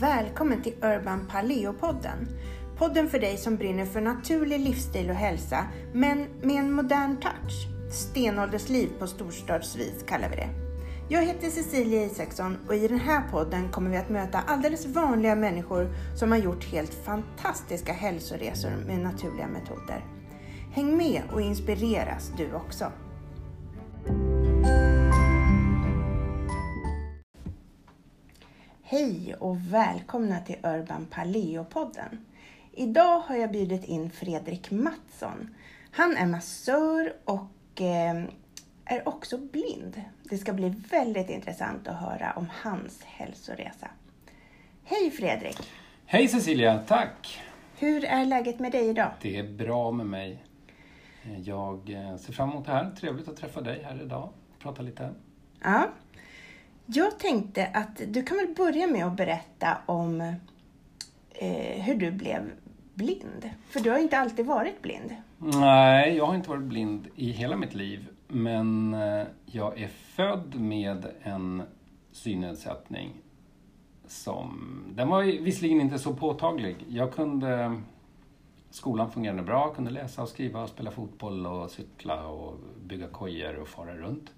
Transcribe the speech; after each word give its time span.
Välkommen 0.00 0.62
till 0.62 0.74
Urban 0.82 1.28
Paleo-podden. 1.30 2.28
Podden 2.76 3.08
för 3.08 3.18
dig 3.18 3.36
som 3.36 3.56
brinner 3.56 3.86
för 3.86 4.00
naturlig 4.00 4.60
livsstil 4.60 5.10
och 5.10 5.16
hälsa, 5.16 5.66
men 5.92 6.26
med 6.42 6.56
en 6.56 6.72
modern 6.72 7.16
touch. 7.16 7.68
Stenåldersliv 7.92 8.88
på 8.98 9.06
storstadsvis 9.06 10.04
kallar 10.08 10.28
vi 10.28 10.36
det. 10.36 10.48
Jag 11.08 11.26
heter 11.26 11.50
Cecilia 11.50 12.04
Isaksson 12.04 12.58
och 12.68 12.74
i 12.74 12.88
den 12.88 13.00
här 13.00 13.22
podden 13.30 13.68
kommer 13.68 13.90
vi 13.90 13.96
att 13.96 14.08
möta 14.08 14.38
alldeles 14.38 14.86
vanliga 14.86 15.34
människor 15.34 15.88
som 16.16 16.30
har 16.32 16.38
gjort 16.38 16.64
helt 16.64 16.94
fantastiska 16.94 17.92
hälsoresor 17.92 18.72
med 18.86 18.98
naturliga 18.98 19.46
metoder. 19.46 20.04
Häng 20.72 20.96
med 20.96 21.22
och 21.32 21.40
inspireras 21.40 22.32
du 22.36 22.52
också. 22.52 22.92
Hej 28.90 29.34
och 29.38 29.56
välkomna 29.72 30.40
till 30.40 30.56
Urban 30.62 31.06
Paleo-podden. 31.10 32.18
Idag 32.72 33.20
har 33.20 33.36
jag 33.36 33.52
bjudit 33.52 33.84
in 33.84 34.10
Fredrik 34.10 34.70
Mattsson. 34.70 35.54
Han 35.90 36.16
är 36.16 36.26
massör 36.26 37.12
och 37.24 37.80
eh, 37.80 38.24
är 38.84 39.08
också 39.08 39.38
blind. 39.38 40.02
Det 40.22 40.38
ska 40.38 40.52
bli 40.52 40.68
väldigt 40.90 41.30
intressant 41.30 41.88
att 41.88 42.00
höra 42.00 42.32
om 42.36 42.46
hans 42.62 43.02
hälsoresa. 43.04 43.88
Hej 44.84 45.10
Fredrik! 45.10 45.58
Hej 46.06 46.28
Cecilia, 46.28 46.78
tack! 46.78 47.40
Hur 47.78 48.04
är 48.04 48.24
läget 48.24 48.58
med 48.58 48.72
dig 48.72 48.88
idag? 48.88 49.10
Det 49.20 49.38
är 49.38 49.52
bra 49.52 49.90
med 49.90 50.06
mig. 50.06 50.44
Jag 51.44 51.90
eh, 51.90 52.16
ser 52.16 52.32
fram 52.32 52.50
emot 52.50 52.66
det 52.66 52.72
här. 52.72 52.90
Trevligt 52.90 53.28
att 53.28 53.36
träffa 53.36 53.60
dig 53.60 53.82
här 53.82 54.02
idag. 54.02 54.28
Prata 54.58 54.82
lite. 54.82 55.14
Ja. 55.62 55.88
Jag 56.90 57.18
tänkte 57.18 57.66
att 57.66 58.00
du 58.08 58.22
kan 58.22 58.36
väl 58.36 58.54
börja 58.56 58.86
med 58.86 59.06
att 59.06 59.16
berätta 59.16 59.78
om 59.86 60.20
eh, 61.30 61.82
hur 61.82 61.94
du 61.94 62.10
blev 62.10 62.50
blind. 62.94 63.50
För 63.68 63.80
du 63.80 63.90
har 63.90 63.98
inte 63.98 64.18
alltid 64.18 64.46
varit 64.46 64.82
blind. 64.82 65.16
Nej, 65.38 66.16
jag 66.16 66.26
har 66.26 66.34
inte 66.34 66.50
varit 66.50 66.62
blind 66.62 67.08
i 67.16 67.30
hela 67.30 67.56
mitt 67.56 67.74
liv. 67.74 68.08
Men 68.28 68.94
eh, 68.94 69.26
jag 69.46 69.80
är 69.80 69.88
född 69.88 70.60
med 70.60 71.06
en 71.22 71.62
synnedsättning 72.12 73.10
som... 74.06 74.82
Den 74.94 75.08
var 75.08 75.22
visserligen 75.22 75.80
inte 75.80 75.98
så 75.98 76.14
påtaglig. 76.14 76.76
Jag 76.88 77.12
kunde... 77.12 77.80
Skolan 78.70 79.10
fungerade 79.10 79.42
bra, 79.42 79.74
kunde 79.74 79.90
läsa 79.90 80.22
och 80.22 80.28
skriva 80.28 80.62
och 80.62 80.68
spela 80.68 80.90
fotboll 80.90 81.46
och 81.46 81.70
cykla 81.70 82.26
och 82.26 82.56
bygga 82.82 83.06
kojor 83.06 83.56
och 83.56 83.68
fara 83.68 83.96
runt. 83.96 84.32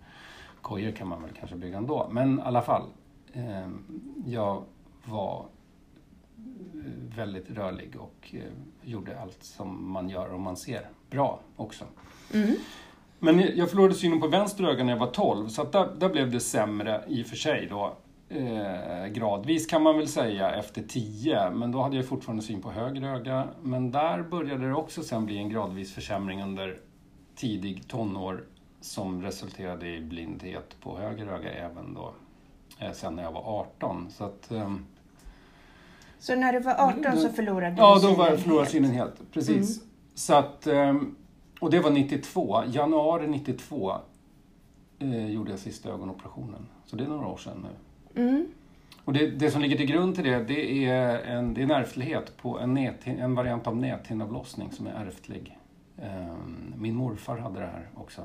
Kojor 0.62 0.92
kan 0.92 1.08
man 1.08 1.22
väl 1.22 1.30
kanske 1.38 1.56
bygga 1.56 1.78
ändå, 1.78 2.08
men 2.10 2.38
i 2.38 2.42
alla 2.42 2.62
fall. 2.62 2.82
Eh, 3.32 3.68
jag 4.26 4.64
var 5.04 5.46
väldigt 7.16 7.50
rörlig 7.50 7.96
och 7.98 8.34
eh, 8.34 8.40
gjorde 8.82 9.20
allt 9.20 9.44
som 9.44 9.92
man 9.92 10.08
gör 10.08 10.32
om 10.32 10.42
man 10.42 10.56
ser 10.56 10.88
bra 11.10 11.40
också. 11.56 11.84
Mm. 12.34 12.54
Men 13.18 13.56
jag 13.56 13.70
förlorade 13.70 13.94
synen 13.94 14.20
på 14.20 14.26
vänster 14.26 14.64
öga 14.64 14.84
när 14.84 14.92
jag 14.92 14.98
var 14.98 15.10
12, 15.10 15.48
så 15.48 15.62
att 15.62 15.72
där, 15.72 15.88
där 15.98 16.08
blev 16.08 16.30
det 16.30 16.40
sämre 16.40 17.04
i 17.08 17.22
och 17.22 17.26
för 17.26 17.36
sig 17.36 17.66
då. 17.70 17.96
Eh, 18.28 19.06
gradvis 19.06 19.66
kan 19.66 19.82
man 19.82 19.96
väl 19.96 20.08
säga 20.08 20.50
efter 20.50 20.82
10, 20.82 21.50
men 21.50 21.72
då 21.72 21.82
hade 21.82 21.96
jag 21.96 22.06
fortfarande 22.06 22.42
syn 22.42 22.62
på 22.62 22.70
höger 22.70 23.02
öga. 23.02 23.48
Men 23.62 23.90
där 23.90 24.22
började 24.22 24.66
det 24.66 24.74
också 24.74 25.02
sen 25.02 25.26
bli 25.26 25.38
en 25.38 25.48
gradvis 25.48 25.94
försämring 25.94 26.42
under 26.42 26.80
tidig 27.34 27.88
tonår 27.88 28.44
som 28.80 29.22
resulterade 29.22 29.88
i 29.88 30.00
blindhet 30.00 30.76
på 30.80 30.98
höger 30.98 31.26
öga 31.26 31.52
även 31.52 31.94
då 31.94 32.12
eh, 32.78 32.92
sen 32.92 33.14
när 33.16 33.22
jag 33.22 33.32
var 33.32 33.60
18. 33.60 34.06
Så, 34.10 34.24
att, 34.24 34.50
eh, 34.50 34.74
så 36.18 36.34
när 36.36 36.52
du 36.52 36.60
var 36.60 36.74
18 36.78 37.16
så 37.16 37.28
förlorade 37.28 37.70
du 37.76 37.82
Ja, 37.82 37.98
då 38.02 38.14
var 38.14 38.28
jag 38.28 38.40
förlorade 38.40 38.70
synen 38.70 38.90
helt. 38.90 39.32
Precis. 39.32 39.78
Mm. 39.78 39.88
Så 40.14 40.34
att, 40.34 40.66
eh, 40.66 40.94
och 41.60 41.70
det 41.70 41.80
var 41.80 41.90
92. 41.90 42.62
Januari 42.66 43.26
92 43.26 43.92
eh, 44.98 45.26
gjorde 45.26 45.50
jag 45.50 45.60
sista 45.60 45.88
ögonoperationen. 45.88 46.66
Så 46.86 46.96
det 46.96 47.04
är 47.04 47.08
några 47.08 47.26
år 47.26 47.36
sedan 47.36 47.66
nu. 48.14 48.22
Mm. 48.22 48.46
Och 49.04 49.12
det, 49.12 49.30
det 49.30 49.50
som 49.50 49.62
ligger 49.62 49.76
till 49.76 49.86
grund 49.86 50.14
till 50.14 50.24
det, 50.24 50.44
det 50.44 50.84
är 50.86 51.18
en, 51.18 51.54
det 51.54 51.60
är 51.60 51.62
en 51.64 51.70
ärftlighet 51.70 52.36
på 52.36 52.58
en, 52.58 52.78
näthin- 52.78 53.20
en 53.22 53.34
variant 53.34 53.66
av 53.66 53.76
näthinneavlossning 53.76 54.72
som 54.72 54.86
är 54.86 54.90
ärftlig. 55.06 55.58
Ehm, 56.02 56.74
Min 56.78 56.94
morfar 56.94 57.38
hade 57.38 57.60
det 57.60 57.66
här 57.66 57.88
också. 57.94 58.22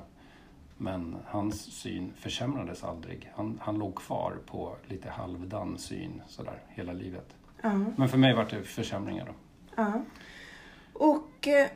Men 0.77 1.17
hans 1.25 1.61
syn 1.61 2.13
försämrades 2.17 2.83
aldrig. 2.83 3.31
Han, 3.35 3.59
han 3.61 3.77
låg 3.77 3.95
kvar 3.95 4.37
på 4.45 4.75
lite 4.87 5.09
halvdan 5.09 5.77
syn 5.77 6.21
sådär 6.27 6.59
hela 6.67 6.93
livet. 6.93 7.35
Ja. 7.61 7.73
Men 7.95 8.09
för 8.09 8.17
mig 8.17 8.33
var 8.33 8.47
det 8.49 8.63
försämringar 8.63 9.25
då. 9.25 9.33
Ja. 9.75 10.01
Och 10.93 11.47
eh, 11.47 11.67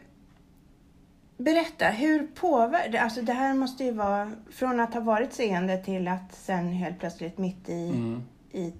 berätta, 1.37 1.85
hur 1.89 2.27
påverkar 2.27 2.99
Alltså 2.99 3.21
det 3.21 3.33
här 3.33 3.53
måste 3.53 3.83
ju 3.83 3.91
vara 3.91 4.31
från 4.51 4.79
att 4.79 4.93
ha 4.93 5.01
varit 5.01 5.33
seende 5.33 5.77
till 5.83 6.07
att 6.07 6.33
sen 6.35 6.67
helt 6.71 6.99
plötsligt 6.99 7.37
mitt 7.37 7.69
i, 7.69 7.89
Mm. 7.89 8.23
i 8.51 8.73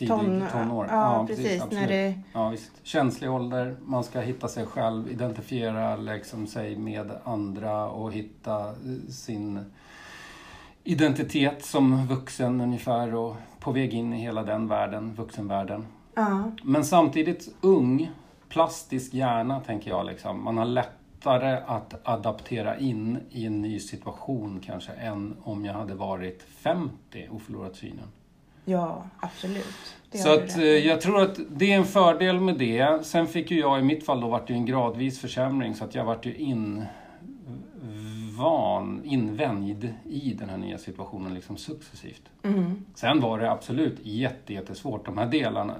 Tidig 0.00 0.16
ton, 0.16 0.44
tonår. 0.52 0.86
Ja, 0.90 1.24
precis. 1.28 1.62
absolut. 1.62 1.72
när 1.72 1.88
det, 1.88 2.14
Ja, 2.32 2.48
visst. 2.48 2.72
Känslig 2.82 3.30
ålder, 3.30 3.76
man 3.84 4.04
ska 4.04 4.20
hitta 4.20 4.48
sig 4.48 4.66
själv, 4.66 5.10
identifiera 5.10 5.96
liksom, 5.96 6.46
sig 6.46 6.76
med 6.76 7.10
andra 7.24 7.88
och 7.90 8.12
hitta 8.12 8.68
eh, 8.68 9.10
sin 9.10 9.64
identitet 10.84 11.64
som 11.64 12.06
vuxen 12.06 12.60
ungefär 12.60 13.14
och 13.14 13.36
på 13.58 13.72
väg 13.72 13.94
in 13.94 14.12
i 14.12 14.20
hela 14.20 14.42
den 14.42 14.68
världen, 14.68 15.14
vuxenvärlden. 15.14 15.86
ja, 16.14 16.50
Men 16.62 16.84
samtidigt 16.84 17.54
ung, 17.60 18.10
plastisk 18.48 19.14
hjärna 19.14 19.60
tänker 19.60 19.90
jag. 19.90 20.06
Liksom. 20.06 20.44
Man 20.44 20.58
har 20.58 20.64
lättare 20.64 21.58
att 21.66 22.00
adaptera 22.08 22.78
in 22.78 23.18
i 23.30 23.46
en 23.46 23.62
ny 23.62 23.80
situation 23.80 24.60
kanske 24.66 24.92
än 24.92 25.36
om 25.42 25.64
jag 25.64 25.74
hade 25.74 25.94
varit 25.94 26.42
50 26.42 27.28
och 27.30 27.42
förlorat 27.42 27.76
synen. 27.76 28.06
Ja, 28.70 29.04
absolut. 29.20 29.96
Det 30.10 30.18
Så 30.18 30.32
att, 30.32 30.56
eh, 30.56 30.64
jag 30.64 31.00
tror 31.00 31.22
att 31.22 31.38
det 31.50 31.72
är 31.72 31.76
en 31.76 31.84
fördel 31.84 32.40
med 32.40 32.58
det. 32.58 33.06
Sen 33.06 33.26
fick 33.26 33.50
ju 33.50 33.60
jag, 33.60 33.80
i 33.80 33.82
mitt 33.82 34.06
fall 34.06 34.20
då, 34.20 34.28
vart 34.28 34.46
det 34.46 34.52
ju 34.52 34.56
en 34.56 34.66
gradvis 34.66 35.20
försämring 35.20 35.74
så 35.74 35.84
att 35.84 35.94
jag 35.94 36.04
vart 36.04 36.26
ju 36.26 36.36
invan, 36.36 36.86
invänjd 39.04 39.94
i 40.04 40.36
den 40.38 40.48
här 40.48 40.56
nya 40.56 40.78
situationen 40.78 41.34
liksom 41.34 41.56
successivt. 41.56 42.22
Mm. 42.42 42.84
Sen 42.94 43.20
var 43.20 43.38
det 43.38 43.50
absolut 43.50 43.98
jätte, 44.02 44.54
jättesvårt, 44.54 45.06
de 45.06 45.18
här 45.18 45.26
delarna 45.26 45.74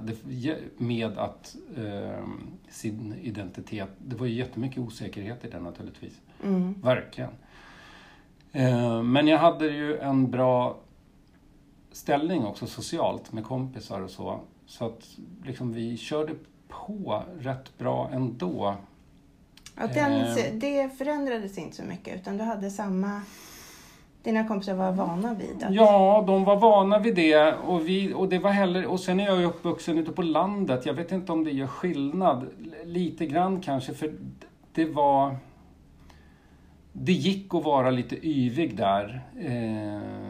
med 0.77 1.17
att 1.17 1.55
eh, 1.77 2.25
sin 2.69 3.15
identitet, 3.21 3.89
det 3.97 4.15
var 4.15 4.25
ju 4.25 4.33
jättemycket 4.33 4.77
osäkerhet 4.77 5.45
i 5.45 5.49
den 5.49 5.63
naturligtvis. 5.63 6.21
Mm. 6.43 6.75
Verkligen. 6.81 7.31
Eh, 8.51 9.03
men 9.03 9.27
jag 9.27 9.37
hade 9.37 9.65
ju 9.65 9.97
en 9.97 10.31
bra 10.31 10.77
ställning 11.91 12.45
också 12.45 12.67
socialt 12.67 13.33
med 13.33 13.45
kompisar 13.45 14.01
och 14.01 14.09
så. 14.09 14.39
Så 14.65 14.85
att 14.85 15.07
liksom, 15.45 15.73
vi 15.73 15.97
körde 15.97 16.33
på 16.67 17.23
rätt 17.39 17.77
bra 17.77 18.09
ändå. 18.13 18.75
Ja, 19.77 19.87
den, 19.87 20.11
Eh. 20.11 20.53
det 20.53 20.89
förändrades 20.97 21.57
inte 21.57 21.75
så 21.75 21.83
mycket 21.83 22.15
utan 22.15 22.37
du 22.37 22.43
hade 22.43 22.69
samma... 22.69 23.21
Dina 24.23 24.47
kompisar 24.47 24.73
var 24.73 24.91
vana 24.91 25.33
vid 25.33 25.63
att... 25.63 25.73
Ja, 25.73 26.23
de 26.27 26.43
var 26.43 26.55
vana 26.55 26.99
vid 26.99 27.15
det 27.15 27.53
och, 27.53 27.87
vi, 27.87 28.13
och 28.13 28.29
det 28.29 28.39
var 28.39 28.51
heller, 28.51 28.85
och 28.85 28.99
sen 28.99 29.19
är 29.19 29.25
jag 29.25 29.39
ju 29.39 29.45
uppvuxen 29.45 29.97
ute 29.97 30.11
på 30.11 30.21
landet. 30.21 30.85
Jag 30.85 30.93
vet 30.93 31.11
inte 31.11 31.31
om 31.31 31.43
det 31.43 31.51
gör 31.51 31.67
skillnad. 31.67 32.47
Lite 32.85 33.25
grann 33.25 33.61
kanske, 33.61 33.93
för 33.93 34.13
det 34.73 34.85
var... 34.85 35.35
Det 36.93 37.11
gick 37.13 37.53
att 37.55 37.63
vara 37.63 37.89
lite 37.91 38.27
yvig 38.27 38.77
där. 38.77 39.21
Eh, 39.39 40.20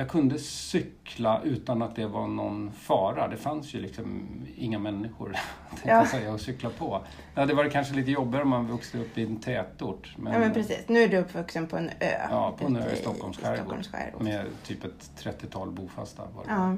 jag 0.00 0.08
kunde 0.08 0.38
cykla 0.38 1.40
utan 1.44 1.82
att 1.82 1.96
det 1.96 2.06
var 2.06 2.26
någon 2.26 2.72
fara. 2.72 3.28
Det 3.28 3.36
fanns 3.36 3.74
ju 3.74 3.80
liksom 3.80 4.22
inga 4.56 4.78
människor 4.78 5.36
Ja. 5.84 5.90
jag 5.92 6.08
säga, 6.08 6.34
att 6.34 6.40
cykla 6.40 6.70
på. 6.70 7.00
Det 7.34 7.40
hade 7.40 7.54
varit 7.54 7.72
kanske 7.72 7.94
lite 7.94 8.10
jobbigare 8.10 8.42
om 8.42 8.48
man 8.50 8.66
vuxit 8.66 9.00
upp 9.00 9.18
i 9.18 9.22
en 9.22 9.36
tätort. 9.36 10.14
Ja, 10.16 10.38
men 10.38 10.52
precis. 10.52 10.84
Nu 10.88 11.02
är 11.02 11.08
du 11.08 11.16
uppvuxen 11.18 11.66
på 11.66 11.76
en 11.76 11.88
ö. 12.00 12.26
Ja, 12.30 12.54
på 12.60 12.66
en 12.66 12.76
ö 12.76 12.92
i 12.92 12.96
Stockholms 12.96 13.38
skärgård. 13.38 13.84
Med 14.18 14.44
typ 14.62 14.84
ett 14.84 15.10
30-tal 15.18 15.70
bofasta 15.70 16.22
var 16.36 16.44
det. 16.44 16.50
Ja. 16.50 16.76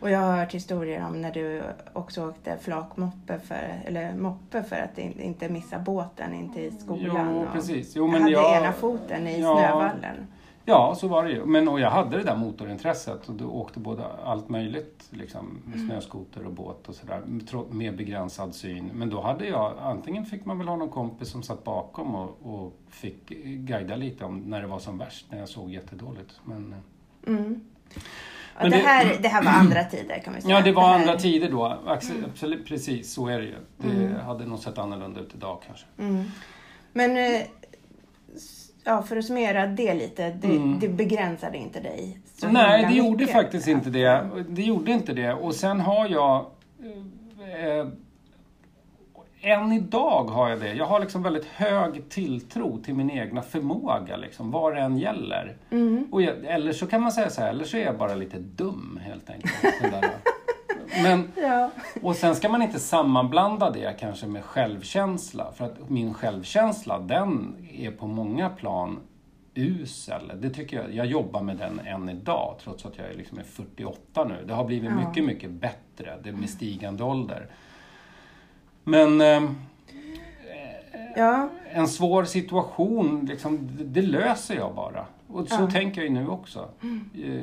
Och 0.00 0.10
jag 0.10 0.18
har 0.18 0.36
hört 0.36 0.54
historier 0.54 1.04
om 1.06 1.20
när 1.22 1.32
du 1.32 1.62
också 1.92 2.28
åkte 2.28 2.58
flakmoppe 2.60 3.38
för, 3.38 3.80
eller 3.84 4.14
moppe 4.14 4.62
för 4.62 4.76
att 4.76 4.98
in- 4.98 5.20
inte 5.20 5.48
missa 5.48 5.78
båten 5.78 6.34
in 6.34 6.52
till 6.54 6.78
skolan. 6.80 7.34
Jo, 7.34 7.46
precis. 7.52 7.96
Jo, 7.96 8.04
jag 8.04 8.12
men 8.12 8.22
hade 8.22 8.32
jag, 8.34 8.56
ena 8.62 8.72
foten 8.72 9.26
i 9.28 9.40
Ja. 9.40 9.56
snövallen. 9.56 10.26
Ja, 10.64 10.94
så 10.94 11.08
var 11.08 11.24
det 11.24 11.30
ju. 11.30 11.44
Men, 11.44 11.68
och 11.68 11.80
jag 11.80 11.90
hade 11.90 12.16
det 12.16 12.22
där 12.22 12.36
motorintresset 12.36 13.28
och 13.28 13.34
då 13.34 13.44
åkte 13.50 13.80
både 13.80 14.04
allt 14.24 14.48
möjligt, 14.48 15.04
liksom, 15.10 15.58
Mm. 15.66 15.88
snöskoter 15.88 16.46
och 16.46 16.52
båt 16.52 16.88
och 16.88 16.94
sådär, 16.94 17.22
med 17.70 17.96
begränsad 17.96 18.54
syn. 18.54 18.90
Men 18.94 19.10
då 19.10 19.20
hade 19.20 19.46
jag, 19.46 19.72
antingen 19.80 20.24
fick 20.26 20.44
man 20.44 20.58
väl 20.58 20.68
ha 20.68 20.76
någon 20.76 20.88
kompis 20.88 21.28
som 21.28 21.42
satt 21.42 21.64
bakom 21.64 22.14
och, 22.14 22.38
och 22.42 22.72
fick 22.90 23.28
guida 23.44 23.96
lite 23.96 24.24
om 24.24 24.38
när 24.40 24.60
det 24.60 24.66
var 24.66 24.78
som 24.78 24.98
värst, 24.98 25.26
när 25.30 25.38
jag 25.38 25.48
såg 25.48 25.70
jättedåligt. 25.70 26.40
Men, 26.44 26.72
eh, 26.72 26.78
Mm. 27.26 27.60
Ja, 28.60 28.68
det, 28.68 28.76
här, 28.76 29.18
det 29.22 29.28
här 29.28 29.44
var 29.44 29.50
andra 29.52 29.84
tider 29.90 30.18
kan 30.24 30.34
vi 30.34 30.40
säga. 30.40 30.54
Ja, 30.58 30.64
det 30.64 30.72
var 30.72 30.82
här... 30.88 30.94
andra 31.00 31.16
tider 31.16 31.50
då. 31.50 31.78
Absolut, 31.86 32.66
precis, 32.66 33.12
så 33.12 33.26
är 33.28 33.38
det 33.40 33.44
ju. 33.46 33.54
Det 33.76 34.22
hade 34.22 34.46
nog 34.46 34.58
sett 34.58 34.78
annorlunda 34.78 35.20
ut 35.20 35.34
idag 35.34 35.58
kanske. 35.66 35.86
Mm. 35.98 36.24
Men 36.92 37.16
eh, 37.16 37.40
ja, 38.84 39.02
för 39.02 39.16
att 39.16 39.24
summera 39.24 39.66
det 39.66 39.94
lite, 39.94 40.30
det, 40.30 40.46
Mm. 40.56 40.78
det 40.80 40.88
begränsade 40.88 41.58
inte 41.58 41.80
dig 41.80 42.18
så 42.36 42.48
Nej, 42.48 42.86
det 42.86 42.92
gjorde 42.94 43.10
mycket. 43.18 43.32
faktiskt 43.32 43.68
inte 43.68 43.90
det. 43.90 44.26
Det 44.48 44.62
gjorde 44.62 44.92
inte 44.92 45.12
det. 45.12 45.32
Och 45.34 45.54
sen 45.54 45.80
har 45.80 46.08
jag... 46.08 46.46
Eh, 47.58 47.86
än 49.44 49.72
idag 49.72 50.24
har 50.24 50.48
jag 50.50 50.60
det. 50.60 50.72
Jag 50.74 50.86
har 50.86 51.00
liksom 51.00 51.22
väldigt 51.22 51.44
hög 51.46 52.08
tilltro 52.08 52.78
till 52.84 52.94
min 52.94 53.10
egna 53.10 53.42
förmåga, 53.42 54.16
liksom, 54.16 54.50
vad 54.50 54.74
det 54.74 54.80
än 54.80 54.98
gäller. 54.98 55.56
Mm. 55.70 56.06
Och 56.10 56.22
jag, 56.22 56.44
eller 56.44 56.72
så 56.72 56.86
kan 56.86 57.00
man 57.02 57.12
säga 57.12 57.30
så 57.30 57.40
här, 57.40 57.48
eller 57.50 57.64
så 57.64 57.76
är 57.76 57.84
jag 57.84 57.98
bara 57.98 58.14
lite 58.14 58.38
dum 58.38 59.00
helt 59.04 59.30
enkelt. 59.30 59.54
Men, 61.02 61.32
Ja. 61.36 61.70
och 62.02 62.16
sen 62.16 62.34
ska 62.36 62.48
man 62.48 62.62
inte 62.62 62.78
sammanblanda 62.78 63.70
det 63.70 63.96
kanske 64.00 64.26
med 64.26 64.44
självkänsla. 64.44 65.52
För 65.52 65.64
att 65.64 65.90
min 65.90 66.14
självkänsla, 66.14 66.98
den 66.98 67.56
är 67.72 67.90
på 67.90 68.06
många 68.06 68.48
plan 68.48 68.98
usel. 69.54 70.32
Det 70.40 70.50
tycker 70.50 70.76
jag, 70.76 70.94
jag 70.94 71.06
jobbar 71.06 71.42
med 71.42 71.56
den 71.56 71.80
än 71.86 72.08
idag, 72.08 72.54
trots 72.64 72.86
att 72.86 72.98
jag 72.98 73.06
är 73.10 73.14
liksom 73.14 73.38
är 73.38 73.42
48 73.42 74.24
nu. 74.24 74.44
Det 74.46 74.54
har 74.54 74.64
blivit 74.64 74.90
Ja. 74.90 75.08
mycket, 75.08 75.24
mycket 75.24 75.50
bättre. 75.50 76.18
Det 76.22 76.32
med 76.32 76.50
stigande 76.50 77.04
ålder. 77.04 77.46
Men 78.84 79.20
eh, 79.20 79.42
ja, 81.16 81.48
en 81.72 81.88
svår 81.88 82.24
situation, 82.24 83.26
liksom, 83.26 83.68
det, 83.76 83.84
det 83.84 84.02
löser 84.02 84.54
jag 84.56 84.74
bara. 84.74 85.06
Och 85.28 85.48
så 85.48 85.62
Ja. 85.62 85.70
tänker 85.70 86.00
jag 86.00 86.08
ju 86.08 86.14
nu 86.14 86.28
också. 86.28 86.68
Eh, 87.24 87.42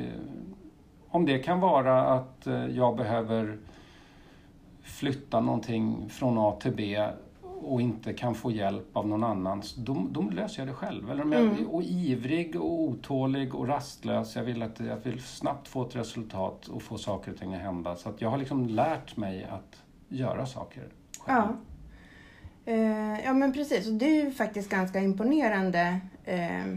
om 1.10 1.26
det 1.26 1.38
kan 1.38 1.60
vara 1.60 2.00
att 2.14 2.46
eh, 2.46 2.66
jag 2.66 2.96
behöver 2.96 3.58
flytta 4.82 5.40
någonting 5.40 6.08
från 6.10 6.38
A 6.38 6.56
till 6.60 6.72
B 6.76 7.06
och 7.62 7.80
inte 7.80 8.12
kan 8.12 8.34
få 8.34 8.50
hjälp 8.50 8.96
av 8.96 9.08
någon 9.08 9.24
annan, 9.24 9.62
då, 9.76 10.06
då 10.10 10.20
löser 10.22 10.60
jag 10.60 10.68
det 10.68 10.74
själv. 10.74 11.10
Eller 11.10 11.22
om 11.22 11.32
jag 11.32 11.42
Mm. 11.42 11.54
är 11.74 11.82
ivrig 11.82 12.56
och 12.56 12.80
otålig 12.80 13.54
och 13.54 13.68
rastlös, 13.68 14.36
jag 14.36 14.42
vill, 14.42 14.62
att, 14.62 14.80
jag 14.80 14.96
vill 14.96 15.22
snabbt 15.22 15.68
få 15.68 15.82
ett 15.86 15.96
resultat 15.96 16.66
och 16.68 16.82
få 16.82 16.98
saker 16.98 17.32
och 17.32 17.38
ting 17.38 17.54
att 17.54 17.60
hända. 17.60 17.96
Så 17.96 18.08
att 18.08 18.20
jag 18.20 18.30
har 18.30 18.38
liksom 18.38 18.66
lärt 18.66 19.16
mig 19.16 19.44
att 19.50 19.82
göra 20.08 20.46
saker 20.46 20.82
själv. 21.18 21.38
ja. 21.38 21.48
Eh, 22.64 23.24
ja, 23.24 23.32
men 23.32 23.52
precis. 23.52 23.88
Och 23.88 23.94
det 23.94 24.04
är 24.06 24.24
ju 24.24 24.30
faktiskt 24.30 24.70
ganska 24.70 25.00
imponerande 25.00 26.00
eh, 26.24 26.76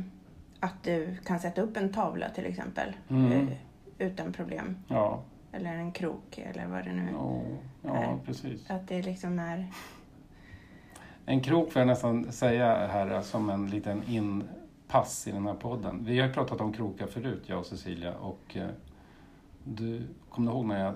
att 0.59 0.83
du 0.83 1.17
kan 1.25 1.39
sätta 1.39 1.61
upp 1.61 1.77
en 1.77 1.93
tavla 1.93 2.29
till 2.29 2.45
exempel 2.45 2.93
Mm. 3.09 3.31
eh, 3.31 3.47
utan 4.03 4.33
problem. 4.33 4.77
Ja, 4.87 5.21
Eller 5.51 5.73
en 5.75 5.91
krok 5.91 6.37
eller 6.37 6.67
vad 6.67 6.83
det 6.85 6.91
nu 6.93 7.07
är. 7.07 7.11
ja, 7.11 7.41
ja 7.81 7.93
Nej. 7.93 8.17
precis. 8.25 8.69
Att 8.69 8.87
det 8.87 9.01
liksom 9.01 9.39
är... 9.39 9.67
En 11.25 11.41
krok 11.41 11.71
får 11.71 11.79
jag 11.79 11.87
nästan 11.87 12.31
säga 12.31 12.87
här 12.87 13.21
som 13.21 13.49
en 13.49 13.69
liten 13.69 14.03
inpass 14.07 15.27
i 15.27 15.31
den 15.31 15.45
här 15.45 15.53
podden. 15.53 16.05
Vi 16.05 16.19
har 16.19 16.27
ju 16.27 16.33
pratat 16.33 16.61
om 16.61 16.73
krokar 16.73 17.07
förut, 17.07 17.43
jag 17.45 17.59
och 17.59 17.65
Cecilia. 17.65 18.13
Och 18.13 18.57
eh, 18.57 18.67
du, 19.63 20.01
kommer 20.29 20.51
du 20.51 20.57
ihåg 20.57 20.65
när 20.65 20.83
jag 20.83 20.93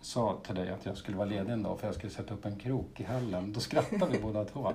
sa 0.00 0.40
till 0.46 0.54
dig 0.54 0.70
att 0.70 0.86
jag 0.86 0.96
skulle 0.96 1.16
vara 1.16 1.28
ledig 1.28 1.52
en 1.52 1.62
dag 1.62 1.80
för 1.80 1.86
jag 1.86 1.94
skulle 1.94 2.12
sätta 2.12 2.34
upp 2.34 2.44
en 2.44 2.56
krok 2.56 3.00
i 3.00 3.04
hallen? 3.04 3.52
Då 3.52 3.60
skrattade 3.60 4.12
vi 4.12 4.18
båda 4.18 4.44
två. 4.44 4.72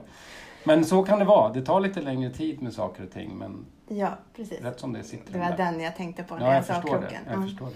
Men 0.63 0.85
så 0.85 1.03
kan 1.03 1.19
det 1.19 1.25
vara. 1.25 1.53
Det 1.53 1.61
tar 1.61 1.79
lite 1.79 2.01
längre 2.01 2.29
tid 2.29 2.61
med 2.61 2.73
saker 2.73 3.03
och 3.03 3.11
ting, 3.11 3.37
men 3.37 3.65
Ja, 3.87 4.17
precis. 4.35 4.61
rätt 4.61 4.79
som 4.79 4.93
det 4.93 5.03
sitter 5.03 5.33
Det 5.33 5.39
var 5.39 5.49
där. 5.49 5.57
den 5.57 5.79
jag 5.79 5.95
tänkte 5.95 6.23
på 6.23 6.35
när 6.35 6.41
Ja, 6.41 6.47
jag, 6.47 6.57
jag 6.57 6.65
sa 6.65 6.73
förstår 6.73 6.95
det. 6.95 7.01
kroken. 7.01 7.21
Jag 7.27 7.37
Ja. 7.37 7.41
förstår 7.43 7.65
det. 7.65 7.73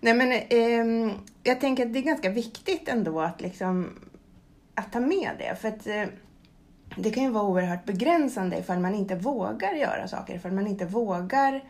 Nej 0.00 0.14
men 0.14 0.32
ehm, 0.50 1.10
jag 1.42 1.60
tänker 1.60 1.86
att 1.86 1.92
det 1.92 1.98
är 1.98 2.02
ganska 2.02 2.30
viktigt 2.30 2.88
ändå 2.88 3.20
att 3.20 3.40
liksom 3.40 3.98
att 4.74 4.92
ta 4.92 5.00
med 5.00 5.30
det. 5.38 5.56
För 5.56 5.68
att 5.68 5.86
eh, 5.86 6.04
det 6.96 7.10
kan 7.10 7.22
ju 7.22 7.30
vara 7.30 7.44
oerhört 7.44 7.84
begränsande 7.84 8.58
ifall 8.58 8.78
man 8.78 8.94
inte 8.94 9.14
vågar 9.14 9.72
göra 9.72 10.08
saker. 10.08 10.34
Ifall 10.34 10.52
man 10.52 10.66
inte 10.66 10.84
vågar, 10.86 11.64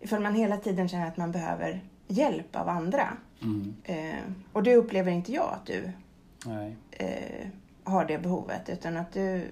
ifall 0.00 0.20
man 0.20 0.34
hela 0.34 0.56
tiden 0.56 0.88
känner 0.88 1.08
att 1.08 1.16
man 1.16 1.32
behöver 1.32 1.80
hjälp 2.08 2.56
av 2.56 2.68
andra. 2.68 3.08
Mm. 3.42 3.74
Eh, 3.84 4.24
och 4.52 4.62
det 4.62 4.76
upplever 4.76 5.12
inte 5.12 5.32
jag 5.32 5.52
att 5.52 5.66
du 5.66 5.90
eh, 6.90 7.46
har 7.84 8.04
det 8.04 8.18
behovet. 8.18 8.68
Utan 8.68 8.96
att 8.96 9.12
du 9.12 9.50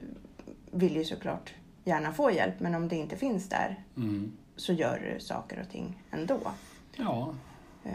vill 0.70 0.96
ju 0.96 1.04
såklart 1.04 1.54
gärna 1.84 2.12
få 2.12 2.30
hjälp. 2.30 2.54
Men 2.60 2.74
om 2.74 2.88
det 2.88 2.96
inte 2.96 3.16
finns 3.16 3.48
där 3.48 3.76
Mm. 3.96 4.32
så 4.56 4.72
gör 4.72 5.12
du 5.14 5.20
saker 5.20 5.60
och 5.60 5.68
ting 5.72 6.02
ändå. 6.10 6.38
Ja, 6.96 7.34
Eh, 7.84 7.92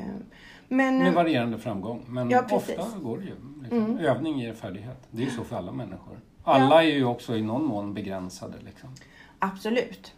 men, 0.68 0.98
med 0.98 1.14
varierande 1.14 1.58
framgång. 1.58 2.06
Men 2.08 2.30
Ja, 2.30 2.46
ofta 2.52 3.00
går 3.02 3.18
det 3.18 3.24
ju. 3.24 3.36
Liksom. 3.62 3.78
Mm. 3.78 3.98
Övning 3.98 4.40
ger 4.40 4.54
färdighet. 4.54 5.08
Det 5.12 5.22
är 5.22 5.26
ju 5.26 5.32
så 5.32 5.44
för 5.44 5.56
alla 5.56 5.72
människor. 5.72 6.20
Alla 6.44 6.84
är 6.84 6.88
ju 6.88 7.06
också 7.06 7.36
i 7.38 7.42
någon 7.42 7.66
mån 7.66 7.94
begränsade. 7.94 8.58
Liksom. 8.66 8.90
Absolut. 9.40 10.14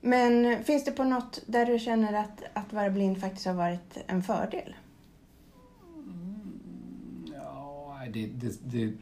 Men 0.00 0.64
finns 0.64 0.84
det 0.84 0.90
på 0.92 1.04
något 1.04 1.42
där 1.46 1.66
du 1.66 1.78
känner 1.78 2.12
att, 2.12 2.42
att 2.52 2.72
vara 2.72 2.90
blind 2.90 3.20
faktiskt 3.20 3.46
har 3.46 3.54
varit 3.54 3.98
en 4.06 4.22
fördel? 4.22 4.74
Ja, 7.34 7.96
nej, 7.98 8.08
det, 8.10 8.26
det, 8.26 8.60
det, 8.64 8.92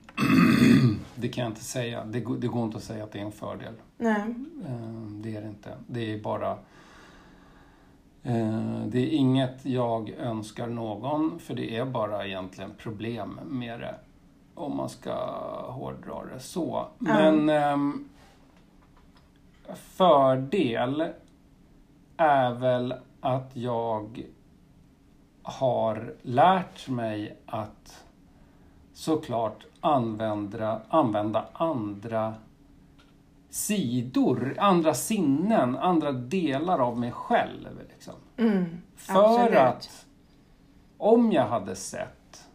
det 1.15 1.29
kan 1.29 1.45
jag 1.45 1.51
inte 1.51 1.65
säga. 1.65 2.05
Det, 2.05 2.21
går- 2.21 2.37
det 2.37 2.47
går 2.49 2.65
inte 2.65 2.77
att 2.77 2.83
säga 2.85 3.05
att 3.05 3.13
det 3.13 3.19
är 3.19 3.25
en 3.25 3.33
fördel. 3.33 3.75
Nej. 3.99 4.21
Eh, 4.67 5.07
Det 5.23 5.37
är 5.37 5.41
det 5.43 5.49
inte. 5.49 5.71
Det 5.87 6.13
är 6.15 6.19
bara... 6.23 6.51
eh, 8.23 8.85
Det 8.87 8.99
är 8.99 9.09
inget 9.11 9.65
jag 9.67 10.11
önskar 10.11 10.67
någon, 10.67 11.39
för 11.39 11.55
det 11.55 11.77
är 11.77 11.85
bara 11.85 12.27
egentligen 12.27 12.71
problem 12.79 13.41
med 13.47 13.81
det. 13.81 13.95
Om 14.55 14.77
man 14.77 14.89
ska 14.89 15.15
hårdra 15.69 16.25
det 16.35 16.41
så. 16.41 16.87
Men 16.99 17.49
ehm, 17.49 18.09
fördel 19.75 21.13
är 22.17 22.53
väl 22.53 22.95
att 23.21 23.51
jag 23.57 24.23
har 25.43 26.15
lärt 26.23 26.89
mig 26.89 27.39
att 27.47 28.05
såklart 28.93 29.67
använda, 29.81 30.81
använda 30.89 31.45
andra 31.53 32.35
sidor, 33.51 34.57
andra 34.59 34.95
sinnen, 34.95 35.77
andra 35.77 36.13
delar 36.13 36.79
av 36.79 36.99
mig 36.99 37.13
själv. 37.13 37.81
Liksom. 37.93 38.15
Mm, 38.37 38.83
För 38.97 39.35
absolut. 39.35 39.59
att 39.59 40.07
om 40.99 41.33
jag 41.33 41.47
hade 41.47 41.77
sett, 41.77 42.49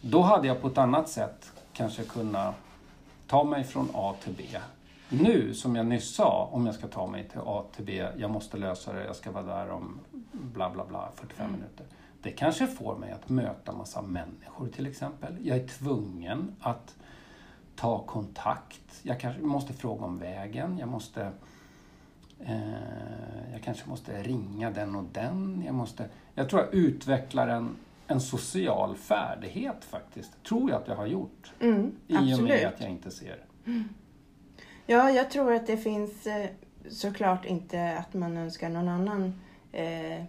då 0.00 0.20
hade 0.20 0.48
jag 0.48 0.60
på 0.60 0.68
ett 0.68 0.78
annat 0.78 1.08
sätt 1.08 1.52
kanske 1.72 2.02
kunnat 2.04 2.54
ta 3.26 3.44
mig 3.44 3.64
från 3.64 3.88
A 3.94 4.14
till 4.22 4.34
B. 4.36 4.44
Nu, 5.10 5.54
som 5.54 5.76
jag 5.76 5.86
nyss 5.86 6.14
sa, 6.14 6.48
om 6.52 6.66
jag 6.66 6.74
ska 6.74 6.86
ta 6.88 7.06
mig 7.06 7.28
till 7.28 7.40
A 7.44 7.64
till 7.76 7.84
B, 7.84 8.06
jag 8.16 8.30
måste 8.30 8.56
lösa 8.56 8.92
det, 8.92 9.04
jag 9.04 9.16
ska 9.16 9.30
vara 9.30 9.44
där 9.44 9.70
om 9.70 10.00
bla 10.32 10.70
bla 10.70 10.84
bla, 10.86 11.08
45 11.14 11.46
Mm. 11.46 11.60
minuter. 11.60 11.86
Det 12.22 12.30
kanske 12.30 12.66
får 12.66 12.96
mig 12.96 13.12
att 13.12 13.28
möta 13.28 13.72
massa 13.72 14.02
människor 14.02 14.68
till 14.68 14.86
exempel. 14.86 15.36
Jag 15.46 15.56
är 15.58 15.66
tvungen 15.68 16.54
att 16.60 16.96
ta 17.76 17.98
kontakt. 18.06 19.00
Jag 19.02 19.20
kanske 19.20 19.42
måste 19.42 19.72
fråga 19.72 20.04
om 20.04 20.18
vägen. 20.18 20.78
Jag 20.78 20.88
måste 20.88 21.30
Eh, 22.44 23.52
jag 23.52 23.62
kanske 23.62 23.88
måste 23.88 24.22
ringa 24.22 24.70
den 24.70 24.94
och 24.96 25.04
den. 25.12 25.62
Jag, 25.66 25.74
måste, 25.74 26.08
jag 26.34 26.48
tror 26.48 26.62
jag 26.62 26.74
utvecklar 26.74 27.48
en, 27.48 27.76
en 28.06 28.20
social 28.20 28.96
färdighet 28.96 29.84
faktiskt. 29.84 30.42
Tror 30.48 30.70
jag 30.70 30.82
att 30.82 30.88
jag 30.88 30.96
har 30.96 31.06
gjort. 31.06 31.52
Mm, 31.60 31.92
I 32.06 32.34
och 32.34 32.42
med 32.42 32.66
att 32.68 32.80
jag 32.80 32.90
inte 32.90 33.10
ser. 33.10 33.44
Ja, 34.90 35.10
jag 35.10 35.30
tror 35.30 35.52
att 35.52 35.66
det 35.66 35.76
finns 35.76 36.26
eh, 36.26 36.46
såklart 36.88 37.44
inte 37.44 37.98
att 37.98 38.14
man 38.14 38.36
önskar 38.36 38.68
någon 38.68 38.88
annan 38.88 39.40
eh, 39.72 40.24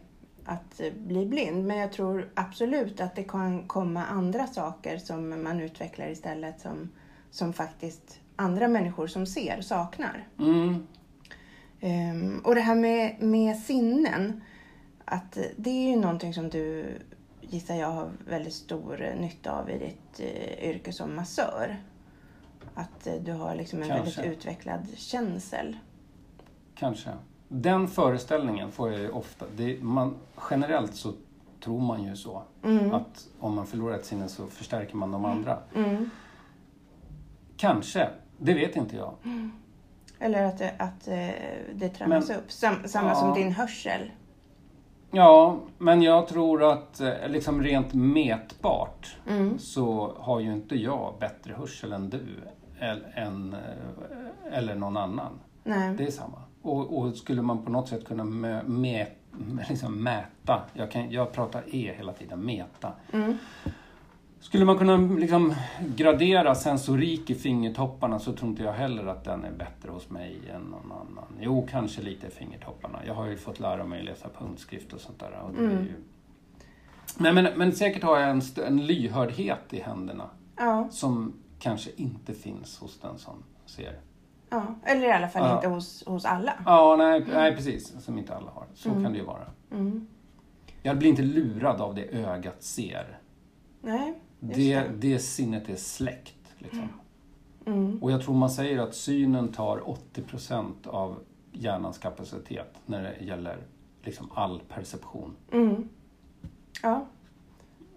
att 0.45 0.81
bli 0.97 1.25
blind. 1.25 1.67
Men 1.67 1.77
jag 1.77 1.91
tror 1.91 2.31
absolut 2.33 3.01
att 3.01 3.15
det 3.15 3.23
kan 3.23 3.67
komma 3.67 4.05
andra 4.05 4.47
saker 4.47 4.97
som 4.97 5.43
man 5.43 5.59
utvecklar 5.59 6.07
istället 6.07 6.59
som, 6.59 6.89
som 7.31 7.53
faktiskt 7.53 8.19
andra 8.35 8.67
människor 8.67 9.07
som 9.07 9.25
ser 9.25 9.61
saknar. 9.61 10.27
Mm, 10.39 10.87
Ehm, 11.81 12.39
och 12.39 12.55
det 12.55 12.61
här 12.61 12.75
med, 12.75 13.21
med 13.21 13.57
sinnen, 13.57 14.43
att 15.05 15.37
det 15.57 15.69
är 15.69 15.89
ju 15.89 15.95
någonting 15.95 16.33
som 16.33 16.49
du 16.49 16.85
gissar 17.41 17.75
jag 17.75 17.91
har 17.91 18.11
väldigt 18.27 18.53
stor 18.53 19.01
eh, 19.01 19.21
nytta 19.21 19.51
av 19.51 19.69
i 19.69 19.77
ditt 19.77 20.19
eh, 20.19 20.69
yrke 20.69 20.93
som 20.93 21.15
massör. 21.15 21.77
Att 22.81 23.07
eh, 23.07 23.13
du 23.13 23.31
har 23.33 23.55
liksom 23.55 23.81
en 23.81 23.87
Kanske. 23.89 24.21
väldigt 24.21 24.37
utvecklad 24.39 24.87
känsel. 24.97 25.77
kanske. 26.75 27.09
Den 27.47 27.87
föreställningen 27.87 28.71
får 28.71 28.91
jag 28.91 28.99
ju 29.01 29.09
ofta. 29.09 29.45
Det, 29.57 29.83
man, 29.83 30.15
generellt 30.49 30.95
så 30.95 31.13
tror 31.63 31.81
man 31.81 32.03
ju 32.03 32.15
så. 32.15 32.43
Mm. 32.63 32.93
Att 32.93 33.27
om 33.39 33.55
man 33.55 33.65
förlorar 33.67 33.95
ett 33.95 34.05
sinne 34.05 34.27
så 34.27 34.47
förstärker 34.47 34.95
man 34.95 35.11
de 35.11 35.25
andra. 35.25 35.57
Mm. 35.75 36.09
Kanske. 37.57 38.09
Det 38.37 38.53
vet 38.53 38.75
inte 38.75 38.95
jag. 38.95 39.13
Eller 40.19 40.43
att 40.43 40.57
det, 40.57 40.73
att 40.79 41.07
eh, 41.07 41.29
det 41.73 41.89
tränas 41.89 42.27
Men- 42.29 42.37
upp. 42.37 42.51
Sam, 42.51 42.75
samma 42.85 43.09
Ja. 43.09 43.15
som 43.15 43.33
din 43.33 43.51
hörsel. 43.51 44.11
Ja, 45.11 45.57
men 45.77 46.01
jag 46.01 46.27
tror 46.27 46.63
att 46.63 46.99
eh, 46.99 47.27
liksom 47.27 47.63
rent 47.63 47.93
mätbart 47.93 49.17
Mm. 49.29 49.59
så 49.59 50.13
har 50.19 50.39
ju 50.39 50.53
inte 50.53 50.75
jag 50.75 51.13
bättre 51.19 51.53
hörsel 51.53 51.93
än 51.93 52.09
du 52.09 52.25
eller, 52.81 53.13
än, 53.15 53.53
eh, 53.53 54.57
eller 54.57 54.75
någon 54.75 54.97
annan. 54.97 55.39
Nej. 55.63 55.95
Det 55.97 56.03
är 56.07 56.11
samma. 56.11 56.37
Och, 56.61 56.97
och 56.97 57.15
skulle 57.15 57.41
man 57.41 57.65
på 57.65 57.71
något 57.71 57.87
sätt 57.89 58.05
kunna 58.07 58.23
mö, 58.23 58.63
mä, 58.63 59.05
liksom 59.69 60.03
mäta, 60.03 60.61
jag, 60.73 60.91
kan, 60.91 61.11
jag 61.11 61.31
pratar 61.31 61.63
E 61.67 61.93
hela 61.97 62.13
tiden, 62.13 62.39
mäta. 62.39 62.93
Mm. 63.13 63.37
Skulle 64.39 64.65
man 64.65 64.77
kunna 64.77 64.97
liksom 64.97 65.55
gradera 65.95 66.55
sensorik 66.55 67.29
i 67.29 67.35
fingertopparna 67.35 68.19
så 68.19 68.33
tror 68.33 68.49
inte 68.49 68.63
jag 68.63 68.73
heller 68.73 69.05
att 69.05 69.23
den 69.23 69.43
är 69.45 69.51
bättre 69.51 69.91
hos 69.91 70.09
mig 70.09 70.39
än 70.55 70.61
någon 70.61 70.91
annan. 70.91 71.25
Jo, 71.39 71.67
kanske 71.71 72.01
lite 72.01 72.27
i 72.27 72.29
fingertopparna. 72.29 72.99
Jag 73.07 73.13
har 73.13 73.27
ju 73.27 73.37
fått 73.37 73.59
lära 73.59 73.83
mig 73.83 74.03
läsa 74.03 74.29
punktskrift 74.39 74.93
och 74.93 74.99
sånt 75.01 75.19
där. 75.19 75.31
Och 75.43 75.49
Mm. 75.59 75.71
ju... 75.71 75.93
men, 77.17 77.35
men, 77.35 77.47
men 77.55 77.71
säkert 77.71 78.03
har 78.03 78.19
jag 78.19 78.29
en, 78.29 78.41
en 78.67 78.85
lyhördhet 78.85 79.73
i 79.73 79.79
händerna 79.79 80.29
Ja, 80.57 80.87
som 80.91 81.33
kanske 81.61 81.91
inte 81.95 82.33
finns 82.33 82.79
hos 82.79 82.99
den 82.99 83.17
som 83.17 83.43
ser. 83.65 83.99
ja. 84.49 84.75
Eller 84.85 85.07
i 85.07 85.11
alla 85.11 85.27
fall 85.29 85.49
Ja. 85.49 85.55
inte 85.55 85.67
hos, 85.67 86.05
hos 86.05 86.25
alla. 86.25 86.53
Ja, 86.65 86.95
nej, 86.97 87.25
nej 87.33 87.55
precis. 87.55 88.03
Som 88.03 88.17
inte 88.17 88.35
alla 88.35 88.51
har. 88.51 88.65
Så 88.73 88.89
Mm. 88.89 89.03
kan 89.03 89.11
det 89.11 89.17
ju 89.19 89.25
vara. 89.25 89.47
Mm. 89.71 90.07
Jag 90.83 90.97
blir 90.97 91.09
inte 91.09 91.21
lurad 91.21 91.81
av 91.81 91.95
det 91.95 92.03
ögat 92.05 92.63
ser. 92.63 93.19
Nej, 93.81 94.13
Det, 94.39 94.53
det. 94.79 94.89
det 94.99 95.19
sinnet 95.19 95.69
är 95.69 95.75
släckt. 95.75 96.35
Liksom. 96.57 96.89
Mm. 97.65 97.97
Och 98.03 98.11
jag 98.11 98.21
tror 98.21 98.35
man 98.35 98.49
säger 98.49 98.79
att 98.79 98.95
synen 98.95 99.47
tar 99.51 99.77
80% 100.13 100.87
av 100.87 101.19
hjärnans 101.51 101.97
kapacitet 101.97 102.73
när 102.85 103.03
det 103.03 103.25
gäller 103.25 103.57
liksom 104.03 104.29
all 104.33 104.59
perception. 104.69 105.35
Mm. 105.51 105.89
Ja, 106.83 107.05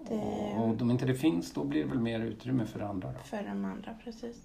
Det- 0.09 0.55
Och 0.59 0.83
om 0.83 0.91
inte 0.91 1.07
det 1.07 1.15
finns, 1.15 1.53
då 1.53 1.65
blir 1.65 1.83
det 1.83 1.89
väl 1.89 1.99
mer 1.99 2.21
utrymme 2.21 2.67
för 2.67 2.81
andra. 2.81 3.13
Då. 3.13 3.19
för 3.19 3.43
de 3.43 3.65
andra 3.65 3.95
precis. 4.05 4.37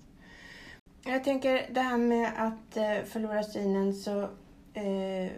Jag 1.05 1.23
tänker 1.23 1.69
det 1.73 1.81
här 1.81 1.97
med 1.97 2.31
att 2.37 2.77
eh, 2.77 3.03
förlora 3.05 3.43
synen 3.43 3.93
så 3.93 4.21
eh, 4.73 5.31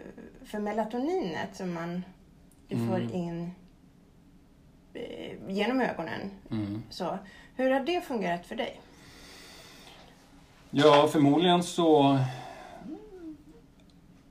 för 0.44 0.58
melatoninet 0.58 1.56
som 1.56 1.72
man 1.74 2.04
ju 2.68 2.76
får 2.88 2.96
Mm. 3.00 3.12
in 3.14 3.50
eh, 4.94 5.32
genom 5.48 5.80
ögonen. 5.80 6.30
Mm. 6.50 6.82
Så, 6.90 7.18
hur 7.56 7.70
har 7.70 7.80
det 7.80 8.00
fungerat 8.00 8.46
för 8.46 8.56
dig? 8.56 8.80
Ja, 10.70 11.08
förmodligen 11.12 11.62
så 11.62 12.18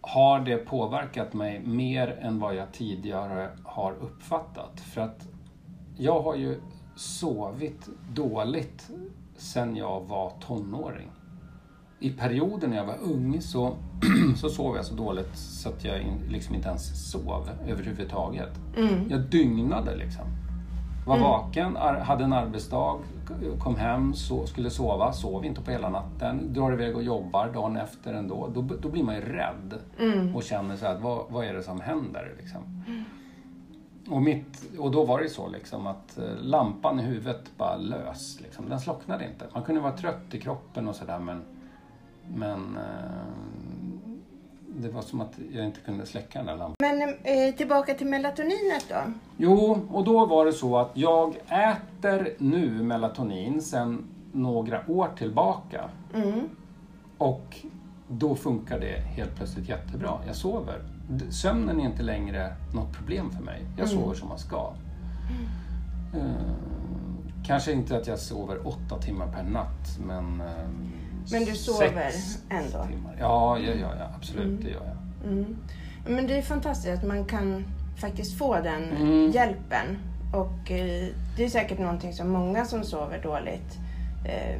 har 0.02 0.40
det 0.40 0.58
påverkat 0.58 1.34
mig 1.34 1.60
mer 1.60 2.08
än 2.22 2.40
vad 2.40 2.56
jag 2.56 2.72
tidigare 2.74 3.50
har 3.64 3.94
uppfattat. 3.94 4.80
För 4.80 5.02
att 5.02 5.28
jag 6.02 6.22
har 6.22 6.36
ju 6.36 6.60
sovit 6.96 7.90
dåligt 8.14 8.90
sen 9.38 9.76
jag 9.76 10.02
var 10.08 10.30
tonåring. 10.48 11.08
I 12.00 12.10
perioder 12.10 12.68
när 12.68 12.78
jag 12.78 12.86
var 12.86 12.98
ung 13.02 13.42
så, 13.42 13.74
så 14.36 14.50
sov 14.50 14.76
jag 14.76 14.86
så 14.86 14.96
dåligt 14.96 15.38
så 15.38 15.70
att 15.70 15.84
jag 15.86 16.02
liksom 16.30 16.56
inte 16.56 16.68
ens 16.70 17.12
sov 17.12 17.50
överhuvudtaget. 17.68 18.50
Mm. 18.78 19.10
Jag 19.10 19.22
dygnade 19.22 19.96
liksom. 19.96 20.26
Var 21.08 21.16
Mm. 21.16 21.28
vaken, 21.30 21.76
hade 22.02 22.24
en 22.24 22.34
arbetsdag, 22.34 22.96
kom 23.60 23.76
hem, 23.76 24.14
så, 24.14 24.46
skulle 24.46 24.70
sova, 24.70 25.14
sov 25.14 25.46
inte 25.46 25.62
på 25.62 25.72
hela 25.72 25.90
natten, 25.90 26.54
drar 26.54 26.74
iväg 26.74 26.96
och 26.96 27.04
jobbar 27.04 27.50
dagen 27.54 27.78
efter 27.78 28.14
ändå. 28.14 28.50
Då, 28.54 28.62
då 28.82 28.90
blir 28.90 29.04
man 29.04 29.16
ju 29.16 29.22
rädd 29.22 29.74
Mm. 30.00 30.36
och 30.36 30.44
känner 30.44 30.76
så 30.76 30.86
här, 30.86 31.00
vad, 31.00 31.26
vad 31.30 31.46
är 31.46 31.54
det 31.54 31.64
som 31.64 31.82
händer? 31.82 32.34
Liksom. 32.40 32.62
Och, 34.10 34.22
mitt, 34.22 34.78
och 34.80 34.92
då 34.92 35.06
var 35.06 35.22
det 35.22 35.30
så 35.30 35.48
liksom 35.48 35.88
att 35.88 36.18
eh, 36.18 36.36
lampan 36.38 37.00
i 37.00 37.04
huvudet 37.04 37.52
bara 37.58 37.76
lös. 37.76 38.42
Liksom. 38.42 38.70
Den 38.70 38.80
slocknade 38.80 39.26
inte. 39.26 39.46
Man 39.54 39.64
kunde 39.64 39.82
vara 39.82 39.98
trött 39.98 40.34
i 40.34 40.40
kroppen 40.40 40.88
och 40.88 40.96
sådär 40.96 41.20
men, 41.20 41.42
men 42.28 42.78
eh, 42.78 43.62
det 44.68 44.90
var 44.90 45.02
som 45.02 45.22
att 45.22 45.34
jag 45.52 45.66
inte 45.66 45.80
kunde 45.80 46.06
släcka 46.06 46.40
den 46.40 46.46
där 46.46 46.56
lampan. 46.56 46.76
Men 46.80 47.02
eh, 47.02 47.56
tillbaka 47.56 47.94
till 47.94 48.08
melatoninet 48.08 48.86
då. 48.90 49.14
Jo, 49.38 49.88
och 49.92 50.04
då 50.04 50.26
var 50.26 50.46
det 50.46 50.54
så 50.54 50.78
att 50.78 50.92
jag 50.94 51.36
äter 51.48 52.36
nu 52.38 52.84
melatonin 52.84 53.62
sedan 53.62 54.08
några 54.32 54.82
år 54.88 55.10
tillbaka. 55.18 55.90
Mm. 56.14 56.50
Och 57.18 57.58
då 58.08 58.36
funkar 58.36 58.80
det 58.80 59.00
helt 59.00 59.36
plötsligt 59.36 59.70
jättebra. 59.70 60.20
Jag 60.28 60.36
sover. 60.36 60.82
Sömnen 61.30 61.80
är 61.80 61.86
inte 61.86 62.04
längre 62.04 62.54
något 62.74 62.94
problem 62.94 63.32
för 63.32 63.44
mig. 63.44 63.62
Jag 63.78 63.88
Mm. 63.90 64.02
sover 64.02 64.16
som 64.16 64.28
man 64.30 64.40
ska. 64.40 64.74
Eh, 66.14 66.52
kanske 67.46 67.72
inte 67.72 67.98
att 67.98 68.08
jag 68.08 68.20
sover 68.20 68.68
åtta 68.68 68.98
timmar 69.02 69.28
per 69.28 69.44
natt, 69.44 69.98
men... 70.06 70.42
eh, 70.42 70.48
Men 71.32 71.46
du 71.46 71.56
sover 71.56 72.12
ändå? 72.50 72.86
Timmar. 72.86 73.16
Ja, 73.20 73.58
ja, 73.60 73.74
ja, 73.74 73.88
ja, 74.00 74.06
absolut. 74.16 74.46
Mm. 74.48 74.64
Det 74.64 74.70
gör 74.70 74.86
jag. 74.86 75.32
Mm. 75.32 75.58
Men 76.08 76.28
det 76.28 76.38
är 76.38 76.42
fantastiskt 76.42 76.98
att 76.98 77.08
man 77.08 77.26
kan 77.26 77.66
faktiskt 77.98 78.38
få 78.38 78.56
den 78.56 78.84
Mm. 78.84 79.32
hjälpen. 79.32 79.86
Och 80.34 80.72
eh, 80.72 81.08
det 81.38 81.44
är 81.46 81.50
säkert 81.50 81.80
någonting 81.80 82.14
som 82.14 82.30
många 82.30 82.66
som 82.66 82.84
sover 82.84 83.24
dåligt 83.24 83.78
eh, 84.26 84.60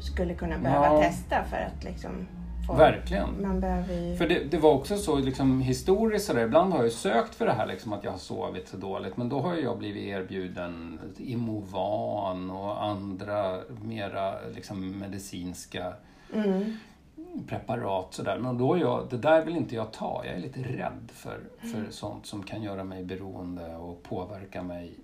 skulle 0.00 0.34
kunna 0.34 0.58
behöva 0.58 0.86
Ja. 0.94 1.02
testa 1.02 1.44
för 1.50 1.56
att 1.56 1.84
liksom 1.84 2.10
få... 2.66 2.74
Verkligen. 2.74 3.42
Man 3.42 3.60
behöver 3.60 3.94
ju... 3.94 4.16
För 4.16 4.28
det, 4.28 4.44
det 4.44 4.58
var 4.58 4.72
också 4.72 4.96
så 4.96 5.16
liksom, 5.18 5.60
historiskt, 5.60 6.26
sådär, 6.26 6.44
ibland 6.44 6.72
har 6.72 6.82
jag 6.82 6.92
sökt 6.92 7.34
för 7.34 7.46
det 7.46 7.52
här 7.52 7.66
liksom, 7.66 7.92
att 7.92 8.04
jag 8.04 8.10
har 8.10 8.18
sovit 8.18 8.68
så 8.68 8.76
dåligt. 8.76 9.16
Men 9.16 9.28
då 9.28 9.40
har 9.40 9.54
jag 9.54 9.78
blivit 9.78 10.02
erbjuden 10.04 10.98
Imovan 11.18 12.50
och 12.50 12.84
andra 12.84 13.60
mera 13.82 14.34
liksom, 14.54 14.98
medicinska 14.98 15.92
Mm. 16.34 16.76
preparat. 17.48 18.14
Sådär. 18.14 18.38
Men 18.38 18.58
då 18.58 18.74
är 18.74 18.78
jag, 18.80 19.06
det 19.10 19.16
där 19.16 19.44
vill 19.44 19.56
inte 19.56 19.74
jag 19.74 19.92
ta. 19.92 20.22
Jag 20.24 20.34
är 20.34 20.40
lite 20.40 20.60
rädd 20.60 21.08
för, 21.12 21.40
för 21.58 21.78
Mm. 21.78 21.90
sånt 21.92 22.26
som 22.26 22.42
kan 22.42 22.62
göra 22.62 22.84
mig 22.84 23.04
beroende 23.04 23.76
och 23.76 24.02
påverka 24.02 24.62
mig 24.62 24.94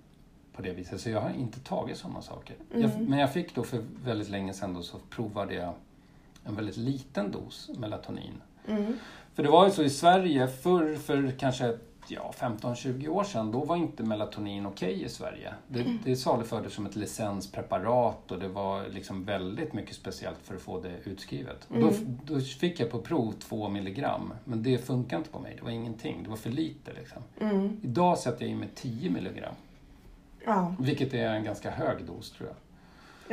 på 0.55 0.61
det 0.61 0.71
viset. 0.73 1.01
Så 1.01 1.09
jag 1.09 1.21
har 1.21 1.29
inte 1.29 1.59
tagit 1.59 1.97
sådana 1.97 2.21
saker. 2.21 2.55
Jag, 2.71 2.83
Mm. 2.83 3.05
men 3.05 3.19
jag 3.19 3.33
fick 3.33 3.55
då 3.55 3.63
för 3.63 3.83
väldigt 4.05 4.29
länge 4.29 4.53
sedan 4.53 4.73
då 4.73 4.81
så 4.81 4.97
provade 5.09 5.53
jag 5.53 5.73
en 6.45 6.55
väldigt 6.55 6.77
liten 6.77 7.31
dos 7.31 7.69
melatonin. 7.77 8.41
Mm. 8.67 8.93
För 9.33 9.43
det 9.43 9.49
var 9.49 9.65
ju 9.65 9.71
så 9.71 9.83
i 9.83 9.89
Sverige 9.89 10.47
förr, 10.47 10.95
för 10.95 11.31
kanske 11.39 11.77
ja, 12.07 12.33
15-20 12.39 13.07
år 13.07 13.23
sedan, 13.23 13.51
då 13.51 13.65
var 13.65 13.75
inte 13.75 14.03
melatonin 14.03 14.65
okej 14.65 15.03
i 15.03 15.09
Sverige. 15.09 15.53
Det, 15.67 15.85
det 16.03 16.15
salufördes 16.15 16.73
som 16.73 16.85
ett 16.85 16.95
licenspreparat 16.95 18.31
och 18.31 18.39
det 18.39 18.47
var 18.47 18.87
liksom 18.89 19.25
väldigt 19.25 19.73
mycket 19.73 19.95
speciellt 19.95 20.37
för 20.43 20.55
att 20.55 20.61
få 20.61 20.79
det 20.81 20.93
utskrivet. 21.03 21.67
Och 21.69 21.79
Då, 21.79 21.91
då 22.25 22.39
fick 22.39 22.79
jag 22.79 22.89
på 22.91 22.99
prov 23.01 23.31
2 23.31 23.69
milligram, 23.69 24.33
men 24.45 24.63
det 24.63 24.77
funkar 24.77 25.17
inte 25.17 25.29
på 25.29 25.39
mig. 25.39 25.55
Det 25.57 25.63
var 25.63 25.71
ingenting, 25.71 26.23
det 26.23 26.29
var 26.29 26.37
för 26.37 26.49
lite. 26.49 26.93
Liksom. 26.93 27.21
Mm. 27.39 27.79
Idag 27.83 28.17
sätter 28.17 28.41
jag 28.41 28.51
i 28.51 28.55
mig 28.55 28.69
10 28.75 29.09
milligram, 29.09 29.55
Ja. 30.45 30.75
vilket 30.79 31.13
är 31.13 31.29
en 31.29 31.43
ganska 31.43 31.71
hög 31.71 32.05
dos 32.05 32.31
tror 32.31 32.49
jag. 32.49 32.57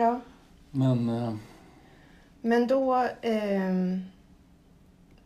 ja. 0.07 0.21
Men 0.71 1.09
eh, 1.09 1.35
Men 2.41 2.67
då... 2.67 3.09
ehm, 3.23 4.01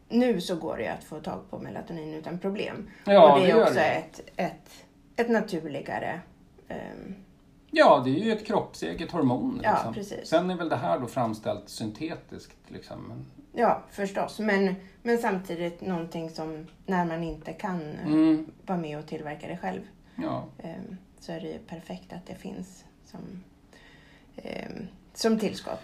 nu 0.09 0.41
så 0.41 0.57
går 0.57 0.77
det 0.77 0.83
ju 0.83 0.89
att 0.89 1.05
få 1.05 1.21
tag 1.21 1.51
på 1.51 1.59
melatonin 1.59 2.15
utan 2.15 2.39
problem. 2.39 2.91
ja, 3.05 3.33
och 3.33 3.41
det 3.41 3.47
är 3.47 3.49
gör 3.49 3.63
också 3.63 3.75
det. 3.75 3.81
ett, 3.85 4.21
ett, 4.37 4.71
ett 5.17 5.29
naturligare... 5.31 6.21
ehm, 6.69 7.15
Ja, 7.77 8.03
det 8.05 8.11
är 8.11 8.25
ju 8.25 8.33
ett 8.33 8.47
kroppseget 8.47 9.11
hormon. 9.11 9.61
Ja, 9.65 9.73
Liksom. 9.73 9.95
precis. 9.95 10.29
Sen 10.29 10.51
är 10.51 10.57
väl 10.57 10.69
det 10.69 10.77
här 10.77 10.99
då 10.99 11.07
framställt 11.07 11.69
syntetiskt. 11.69 12.57
Liksom. 12.69 13.25
Ja, 13.53 13.83
förstås. 13.91 14.39
Men, 14.39 14.75
men 15.03 15.19
samtidigt 15.19 15.81
någonting 15.81 16.31
som 16.31 16.67
när 16.87 17.05
man 17.05 17.23
inte 17.23 17.53
kan 17.53 17.81
eh, 17.93 18.07
mm, 18.07 18.47
vara 18.67 18.79
med 18.79 18.99
och 18.99 19.07
tillverka 19.07 19.49
det 19.49 19.57
själv 19.57 19.81
ja. 20.17 20.45
eh, 20.59 20.71
så 21.21 21.33
är 21.33 21.41
det 21.41 21.47
ju 21.49 21.59
perfekt 21.59 22.13
att 22.13 22.27
det 22.27 22.35
finns 22.35 22.85
som, 23.07 23.43
eh, 24.37 24.73
som 25.15 25.39
tillskott. 25.39 25.83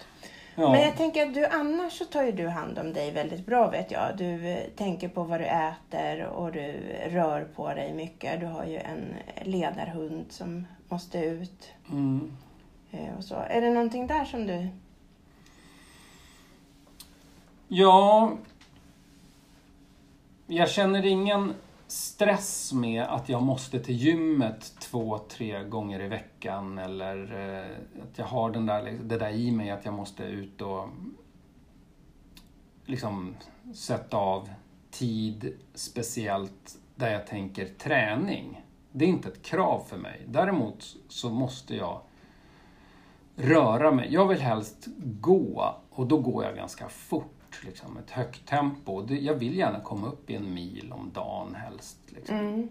Ja. 0.61 0.73
Men 0.73 0.81
jag 0.83 0.97
tänker 0.97 1.27
att 1.27 1.35
du 1.35 1.47
annars 1.47 1.93
så 1.99 2.05
tar 2.05 2.23
ju 2.23 2.33
du 2.33 2.49
hand 2.49 2.79
om 2.79 2.93
dig 2.93 3.11
väldigt 3.11 3.47
bra 3.47 3.71
vet 3.71 3.91
jag. 3.91 4.17
Du 4.17 4.49
eh, 4.49 4.65
tänker 4.77 5.09
på 5.09 5.23
vad 5.23 5.41
du 5.41 5.45
äter 5.47 6.27
och 6.27 6.53
du 6.53 6.81
rör 7.11 7.45
på 7.57 7.69
dig 7.75 7.95
mycket. 7.95 8.41
Du 8.41 8.47
har 8.47 8.65
ju 8.65 8.77
en 8.77 9.15
ledarhund 9.43 10.25
som 10.29 10.67
måste 10.89 11.19
ut 11.19 11.73
Mm. 11.91 12.33
eh, 12.91 13.17
och 13.19 13.25
så. 13.25 13.35
Är 13.35 13.61
det 13.61 13.71
någonting 13.71 14.07
där 14.07 14.25
som 14.25 14.47
du... 14.47 14.69
ja, 17.69 18.33
jag 20.47 20.71
känner 20.71 21.07
ingen 21.07 21.55
stress 21.91 22.73
med 22.73 23.03
att 23.03 23.29
jag 23.29 23.43
måste 23.43 23.81
till 23.81 23.97
gymmet 23.97 24.75
två, 24.79 25.19
tre 25.19 25.65
gånger 25.65 26.01
i 26.01 26.09
veckan 26.09 26.79
eller 26.79 27.17
eh, 27.49 28.03
att 28.03 28.19
jag 28.19 28.27
har 28.27 28.51
den 28.51 28.67
där, 28.67 28.83
liksom, 28.83 29.09
det 29.09 29.19
där 29.19 29.31
i 29.31 29.51
mig 29.51 29.71
att 29.71 29.85
jag 29.85 29.95
måste 29.95 30.23
ut 30.23 30.61
och 30.61 30.89
liksom 32.87 33.35
sätta 33.75 34.17
av 34.17 34.49
tid 34.91 35.59
speciellt 35.75 36.79
där 36.95 37.13
jag 37.13 37.27
tänker 37.27 37.67
träning. 37.67 38.65
Det 38.93 39.05
är 39.05 39.09
inte 39.09 39.29
ett 39.29 39.43
krav 39.43 39.85
för 39.89 39.97
mig. 39.97 40.23
Däremot 40.29 40.97
så 41.09 41.31
måste 41.31 41.77
jag 41.77 42.01
röra 43.37 43.91
mig. 43.91 44.13
Jag 44.13 44.29
vill 44.29 44.41
helst 44.41 44.89
gå 45.21 45.75
och 45.91 46.07
då 46.07 46.19
går 46.19 46.45
jag 46.45 46.57
ganska 46.57 46.89
fort. 46.89 47.40
Liksom, 47.65 47.97
ett 47.97 48.11
högt 48.11 48.47
tempo. 48.49 49.03
Det- 49.03 49.19
Jag 49.21 49.35
vill 49.35 49.57
gärna 49.59 49.81
komma 49.81 50.07
upp 50.07 50.31
i 50.31 50.35
en 50.35 50.55
mil 50.55 50.93
om 50.93 51.11
dagen 51.15 51.55
helst. 51.55 51.99
Liksom. 52.09 52.37
Mm. 52.37 52.69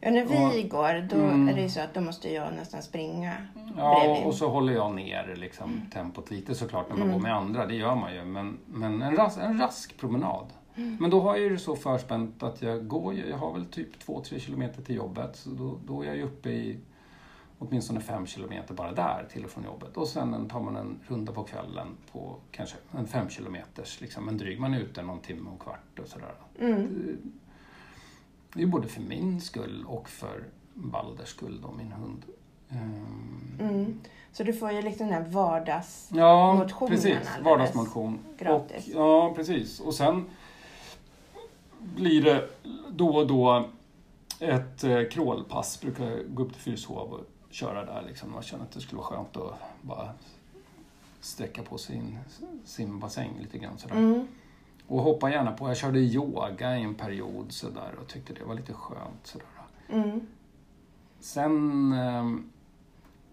Ja, 0.00 0.10
när 0.10 0.24
vi 0.24 0.64
Och- 0.64 0.68
går, 0.70 1.08
då 1.08 1.16
Mm. 1.16 1.48
är 1.48 1.54
det 1.54 1.60
ju 1.62 1.68
så 1.68 1.80
att 1.80 1.94
då 1.94 2.00
måste 2.00 2.32
jag 2.32 2.54
nästan 2.54 2.82
springa 2.82 3.32
Ja, 3.76 4.00
bredvid. 4.04 4.24
och 4.26 4.34
så 4.34 4.48
håller 4.48 4.72
jag 4.72 4.94
ner 4.94 5.34
liksom, 5.38 5.80
tempot 5.92 6.30
lite 6.30 6.54
såklart 6.54 6.88
när 6.88 6.96
man 6.96 7.12
går 7.12 7.18
med 7.20 7.34
andra, 7.36 7.66
det 7.66 7.74
gör 7.74 7.94
man 7.94 8.14
ju. 8.14 8.24
Men, 8.24 8.58
men 8.66 9.02
en, 9.02 9.16
ras, 9.16 9.38
en 9.38 9.60
rask 9.60 9.96
promenad. 9.96 10.46
Men 10.74 11.10
då 11.10 11.20
har 11.20 11.34
jag 11.34 11.42
ju 11.42 11.48
det 11.48 11.58
så 11.58 11.76
förspänt 11.76 12.42
att 12.42 12.62
jag 12.62 12.88
går, 12.88 13.14
jag 13.14 13.36
har 13.36 13.52
väl 13.52 13.64
typ 13.66 13.98
2-3 14.06 14.38
kilometer 14.38 14.82
till 14.82 14.94
jobbet. 14.96 15.36
Så 15.36 15.50
då, 15.50 15.78
då 15.86 16.02
är 16.02 16.06
jag 16.06 16.16
ju 16.16 16.22
uppe 16.22 16.50
i 16.50 16.78
åtminstone 17.68 18.00
5 18.00 18.26
kilometer 18.26 18.74
bara 18.74 18.92
där 18.92 19.26
till 19.32 19.44
och 19.44 19.50
från 19.50 19.64
jobbet. 19.64 19.96
Och 19.96 20.08
sen 20.08 20.48
tar 20.48 20.60
man 20.60 20.76
en 20.76 21.00
runda 21.08 21.32
på 21.32 21.42
kvällen 21.44 21.86
på 22.12 22.36
kanske 22.50 22.76
en 22.98 23.06
5 23.06 23.28
kilometers, 23.28 24.00
liksom 24.00 24.28
en 24.28 24.38
dryg. 24.38 24.60
Man 24.60 24.74
är 24.74 24.78
ute 24.78 25.02
någon 25.02 25.20
timme 25.20 25.50
och 25.50 25.60
kvart 25.60 25.98
och 25.98 26.08
sådär. 26.08 26.34
Mm. 26.60 27.18
Det 28.54 28.62
är 28.62 28.66
både 28.66 28.88
för 28.88 29.00
min 29.00 29.40
skull 29.40 29.84
och 29.88 30.08
för 30.08 30.44
Balders 30.74 31.28
skull 31.28 31.60
då, 31.62 31.72
min 31.72 31.92
hund. 31.92 32.24
Ehm, 32.70 33.38
Mm. 33.60 34.00
Så 34.32 34.42
du 34.42 34.52
får 34.52 34.72
ju 34.72 34.82
liksom 34.82 35.06
den 35.06 35.14
här 35.22 35.30
vardags... 35.30 36.10
Ja, 36.14 36.66
precis. 36.88 37.16
Vardagsmotion. 37.44 38.18
gratis. 38.38 38.86
Och, 38.94 39.00
ja, 39.00 39.32
precis. 39.36 39.80
Och 39.80 39.94
sen 39.94 40.24
blir 41.78 42.22
det 42.22 42.48
då 42.90 43.16
och 43.16 43.26
då 43.26 43.68
ett 44.40 44.84
eh, 44.84 45.02
crawlpass. 45.10 45.80
Brukar 45.80 46.22
gå 46.28 46.42
upp 46.42 46.52
till 46.52 46.62
Fyrishov 46.62 47.20
köra 47.52 47.84
där. 47.84 48.02
Liksom. 48.02 48.32
Man 48.32 48.42
känner 48.42 48.64
att 48.64 48.72
det 48.72 48.80
skulle 48.80 48.98
vara 49.02 49.08
skönt 49.08 49.36
att 49.36 49.54
bara 49.82 50.12
sträcka 51.20 51.62
på 51.62 51.78
sin 51.78 52.18
simbassäng 52.64 53.30
lite 53.40 53.58
grann. 53.58 53.78
Sådär. 53.78 53.96
Mm. 53.96 54.26
Och 54.86 55.02
hoppa 55.02 55.30
gärna 55.30 55.52
på. 55.52 55.68
Jag 55.68 55.76
körde 55.76 55.98
yoga 55.98 56.78
i 56.78 56.82
en 56.82 56.94
period 56.94 57.52
sådär 57.52 57.94
och 58.00 58.08
tyckte 58.08 58.34
det 58.34 58.44
var 58.44 58.54
lite 58.54 58.72
skönt. 58.72 59.26
Sådär. 59.26 59.46
Mm. 59.88 60.26
Sen 61.20 61.92
ehm, 61.92 62.50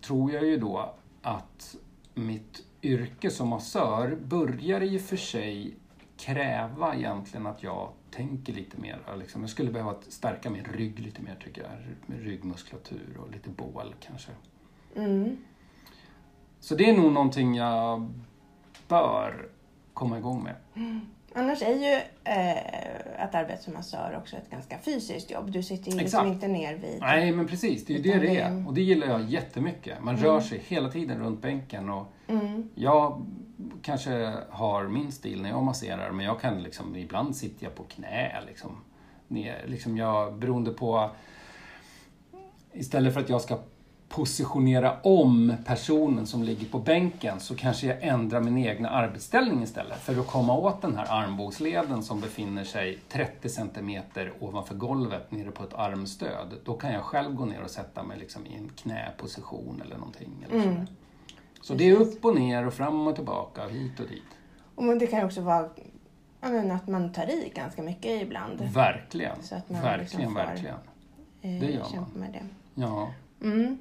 tror 0.01 0.31
jag 0.31 0.45
ju 0.45 0.57
då 0.57 0.93
att 1.21 1.75
mitt 2.13 2.63
yrke 2.81 3.29
som 3.29 3.47
massör 3.47 4.17
börjar 4.25 4.81
i 4.81 4.97
och 4.97 5.01
för 5.01 5.17
sig 5.17 5.75
kräva 6.19 6.95
egentligen 6.95 7.47
att 7.47 7.63
jag 7.63 7.89
tänker 8.11 8.53
lite 8.53 8.77
mer. 8.77 8.99
Liksom. 9.19 9.41
Jag 9.41 9.49
skulle 9.49 9.71
behöva 9.71 9.95
stärka 10.07 10.49
min 10.49 10.63
rygg 10.63 10.99
lite 10.99 11.21
mer 11.21 11.37
tycker 11.43 11.61
jag. 11.61 11.71
Med 12.05 12.23
ryggmuskulatur 12.23 13.17
och 13.19 13.31
lite 13.31 13.49
bål 13.49 13.95
kanske. 13.99 14.31
Mm. 14.95 15.37
Så 16.59 16.75
det 16.75 16.89
är 16.89 16.97
nog 16.97 17.11
någonting 17.11 17.55
jag 17.55 18.09
bör 18.87 19.49
komma 19.93 20.17
igång 20.17 20.43
med. 20.43 20.55
Annars 21.33 21.61
är 21.61 21.75
ju 21.75 21.93
eh, 22.23 23.23
att 23.23 23.35
arbeta 23.35 23.61
som 23.61 23.73
massör 23.73 24.15
också 24.17 24.35
ett 24.35 24.49
ganska 24.49 24.77
fysiskt 24.77 25.31
jobb. 25.31 25.51
Du 25.51 25.63
sitter 25.63 25.91
ju 25.91 25.97
liksom 25.97 26.27
inte 26.27 26.47
ner 26.47 26.75
vid... 26.75 26.97
Nej, 26.99 27.31
men 27.31 27.47
precis. 27.47 27.85
Det 27.85 27.93
är 27.93 27.97
ju 27.97 28.03
det 28.03 28.19
det 28.19 28.39
är. 28.39 28.67
Och 28.67 28.73
det 28.73 28.81
gillar 28.81 29.07
jag 29.07 29.21
jättemycket. 29.21 30.03
Man 30.03 30.17
rör 30.17 30.39
sig 30.39 30.61
hela 30.67 30.89
tiden 30.89 31.19
runt 31.19 31.41
bänken 31.41 31.89
och 31.89 32.13
Mm. 32.29 32.69
Jag 32.75 33.25
kanske 33.81 34.33
har 34.49 34.87
min 34.87 35.11
stil 35.11 35.41
när 35.41 35.49
jag 35.49 35.63
masserar, 35.63 36.11
men 36.11 36.25
jag 36.25 36.41
kan 36.41 36.63
liksom, 36.63 36.95
ibland 36.95 37.35
sitter 37.35 37.63
jag 37.63 37.75
på 37.75 37.83
knä. 37.83 38.41
Liksom, 38.47 38.71
ner, 39.27 39.65
liksom 39.67 39.97
jag, 39.97 40.35
beroende 40.35 40.71
på... 40.71 41.09
Istället 42.73 43.13
för 43.13 43.21
att 43.21 43.29
jag 43.29 43.41
ska 43.41 43.59
positionera 44.09 44.97
om 45.01 45.53
personen 45.65 46.27
som 46.27 46.43
ligger 46.43 46.67
på 46.67 46.79
bänken 46.79 47.39
så 47.39 47.55
kanske 47.55 47.87
jag 47.87 48.03
ändrar 48.03 48.41
min 48.41 48.57
egna 48.57 48.89
arbetsställning 48.89 49.63
istället 49.63 49.99
för 49.99 50.19
att 50.19 50.27
komma 50.27 50.57
åt 50.57 50.81
den 50.81 50.95
här 50.95 51.05
armbågsleden 51.09 52.03
som 52.03 52.21
befinner 52.21 52.63
sig 52.63 52.97
30 53.09 53.49
centimeter 53.49 54.33
ovanför 54.39 54.75
golvet 54.75 55.31
nere 55.31 55.51
på 55.51 55.63
ett 55.63 55.73
armstöd. 55.73 56.53
Då 56.65 56.73
kan 56.73 56.93
jag 56.93 57.03
själv 57.03 57.35
gå 57.35 57.45
ner 57.45 57.61
och 57.63 57.69
sätta 57.69 58.03
mig 58.03 58.19
liksom 58.19 58.45
i 58.45 58.55
en 58.55 58.69
knäposition 58.69 59.81
eller 59.85 59.97
någonting. 59.97 60.45
Eller 60.49 60.63
Mm. 60.63 60.85
Så 61.61 61.73
det 61.73 61.89
är 61.89 61.95
upp 61.95 62.25
och 62.25 62.35
ner 62.35 62.67
och 62.67 62.73
fram 62.73 63.07
och 63.07 63.15
tillbaka, 63.15 63.67
hit 63.67 63.99
och 63.99 64.07
dit. 64.07 64.23
Och 64.75 64.97
det 64.97 65.07
kan 65.07 65.25
också 65.25 65.41
vara 65.41 65.69
ja, 66.41 66.49
men 66.49 66.71
att 66.71 66.87
man 66.87 67.13
tar 67.13 67.29
i 67.29 67.51
ganska 67.55 67.81
mycket 67.81 68.21
ibland. 68.21 68.61
Verkligen, 68.61 69.43
Så 69.43 69.55
att 69.55 69.69
man 69.69 69.81
verkligen, 69.81 69.99
liksom 70.21 70.23
får- 70.35 70.41
verkligen. 70.45 70.75
Eh, 71.41 71.59
det 71.61 71.71
gör 71.71 71.85
man. 71.95 72.09
med 72.13 72.31
det. 72.33 72.43
Ja. 72.81 73.09
Mm. 73.41 73.77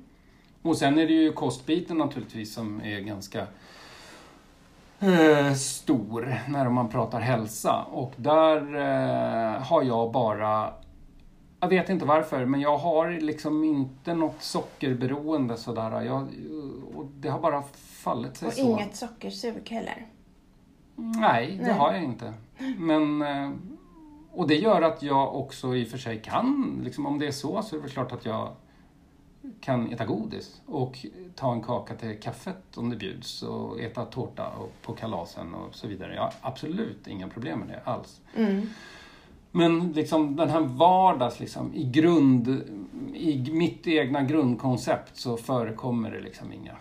Och 0.63 0.77
sen 0.77 0.99
är 0.99 1.07
det 1.07 1.13
ju 1.13 1.33
kostbiten 1.33 1.99
naturligtvis 1.99 2.55
som 2.55 2.81
är 2.85 3.01
ganska 3.01 3.47
eh, 5.01 5.55
stor 5.55 6.35
när 6.49 6.69
man 6.69 6.89
pratar 6.89 7.21
hälsa. 7.21 7.83
Och 7.83 8.13
där 8.17 8.57
eh, 8.77 9.63
har 9.63 9.83
jag 9.83 10.13
bara, 10.13 10.73
jag 11.61 11.69
vet 11.69 11.89
inte 11.89 12.05
varför, 12.05 12.45
men 12.45 12.61
jag 12.61 12.77
har 12.79 13.11
liksom 13.11 13.65
inte 13.65 14.15
något 14.15 14.43
sockerberoende 14.43 15.57
sådär. 15.57 16.03
Jag, 16.03 16.29
och 16.99 17.07
det 17.07 17.29
har 17.29 17.41
bara 17.41 17.63
fallit 17.77 18.37
sig 18.37 18.49
Och 18.49 18.55
så. 18.55 18.61
inget 18.61 18.97
sockersug 18.97 19.71
heller. 19.71 20.07
Nej, 20.97 21.57
det 21.57 21.67
Nej. 21.67 21.73
har 21.73 21.93
jag 21.93 22.05
inte. 22.05 22.35
Men, 22.79 23.23
eh, 23.23 23.51
och 24.33 24.49
det 24.49 24.55
gör 24.55 24.83
att 24.83 25.03
jag 25.03 25.37
också 25.37 25.77
i 25.77 25.85
och 25.85 25.89
för 25.89 25.99
sig 25.99 26.23
kan, 26.23 26.81
liksom, 26.85 27.07
om 27.07 27.19
det 27.19 27.27
är 27.27 27.33
så, 27.33 27.63
så 27.63 27.77
är 27.77 27.81
det 27.81 27.89
klart 27.89 28.13
att 28.13 28.25
jag 28.25 28.53
kan 29.61 29.93
äta 29.93 30.07
godis 30.07 30.63
och 30.67 31.07
ta 31.35 31.53
en 31.53 31.63
kaka 31.63 31.95
till 31.95 32.21
kaffet 32.21 32.77
om 32.77 32.91
det 32.91 32.97
bjuds 32.97 33.43
och 33.43 33.81
äta 33.81 34.05
tårta 34.05 34.49
och 34.49 34.73
på 34.83 34.93
kalasen 34.93 35.55
och 35.55 35.75
så 35.75 35.87
vidare. 35.87 36.15
Jag 36.15 36.23
har 36.23 36.33
absolut 36.41 37.07
inga 37.07 37.29
problem 37.29 37.59
med 37.59 37.69
det 37.69 37.81
alls. 37.85 38.21
Mm. 38.37 38.67
Men 39.51 39.93
liksom 39.93 40.37
den 40.37 40.49
här 40.49 40.61
vardags, 40.61 41.41
liksom, 41.41 41.75
i 41.75 41.85
grund, 41.85 42.49
i 43.15 43.51
mitt 43.53 43.87
egna 43.87 44.23
grundkoncept 44.23 45.17
så 45.17 45.37
förekommer 45.37 46.11
det 46.11 46.21
liksom 46.21 46.53
inga 46.53 46.77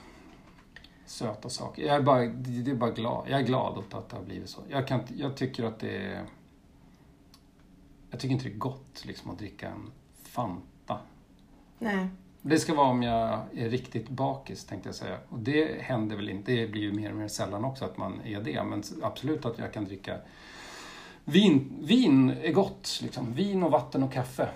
söta 1.10 1.50
saker. 1.50 1.84
Jag 1.84 1.96
är 1.96 2.02
bara, 2.02 2.26
det 2.26 2.72
är 2.72 2.76
bara 2.76 2.91
glad. 2.91 3.28
Jag 3.30 3.39
är 3.39 3.43
glad 3.46 3.78
åt 3.78 3.93
att 3.93 4.10
det 4.10 4.15
har 4.15 4.24
blivit 4.24 4.50
så. 4.50 4.62
Jag, 4.70 4.88
kan, 4.88 5.00
jag 5.15 5.38
tycker 5.38 5.63
att 5.63 5.80
det 5.80 5.98
är... 5.98 6.26
Jag 8.12 8.20
tycker 8.20 8.34
inte 8.34 8.46
det 8.46 8.54
är 8.56 8.58
gott 8.58 9.06
liksom, 9.06 9.32
att 9.32 9.39
dricka 9.39 9.67
en 9.67 9.91
Fanta. 10.24 11.00
Nej. 11.80 12.08
Det 12.41 12.60
ska 12.60 12.74
vara 12.74 12.88
om 12.88 13.04
jag 13.04 13.39
är 13.54 13.70
riktigt 13.70 14.10
bakis 14.10 14.65
tänkte 14.65 14.89
jag 14.89 14.96
säga. 14.96 15.17
Och 15.30 15.39
det 15.39 15.82
händer 15.82 16.15
väl 16.15 16.30
inte. 16.30 16.52
Det 16.52 16.67
blir 16.67 16.82
ju 16.82 16.93
mer 16.93 17.10
och 17.10 17.17
mer 17.17 17.28
sällan 17.28 17.65
också 17.65 17.86
att 17.86 17.98
man 17.98 18.22
är 18.22 18.41
det. 18.41 18.63
Men 18.63 18.84
absolut 19.02 19.46
att 19.46 19.60
jag 19.60 19.74
kan 19.74 19.86
dricka 19.86 20.17
Vin, 21.30 21.74
vin 21.82 22.30
är 22.30 22.52
gott, 22.52 23.00
liksom. 23.04 23.34
Vin 23.34 23.63
och 23.63 23.72
vatten 23.72 24.04
och 24.04 24.13
kaffe. 24.13 24.50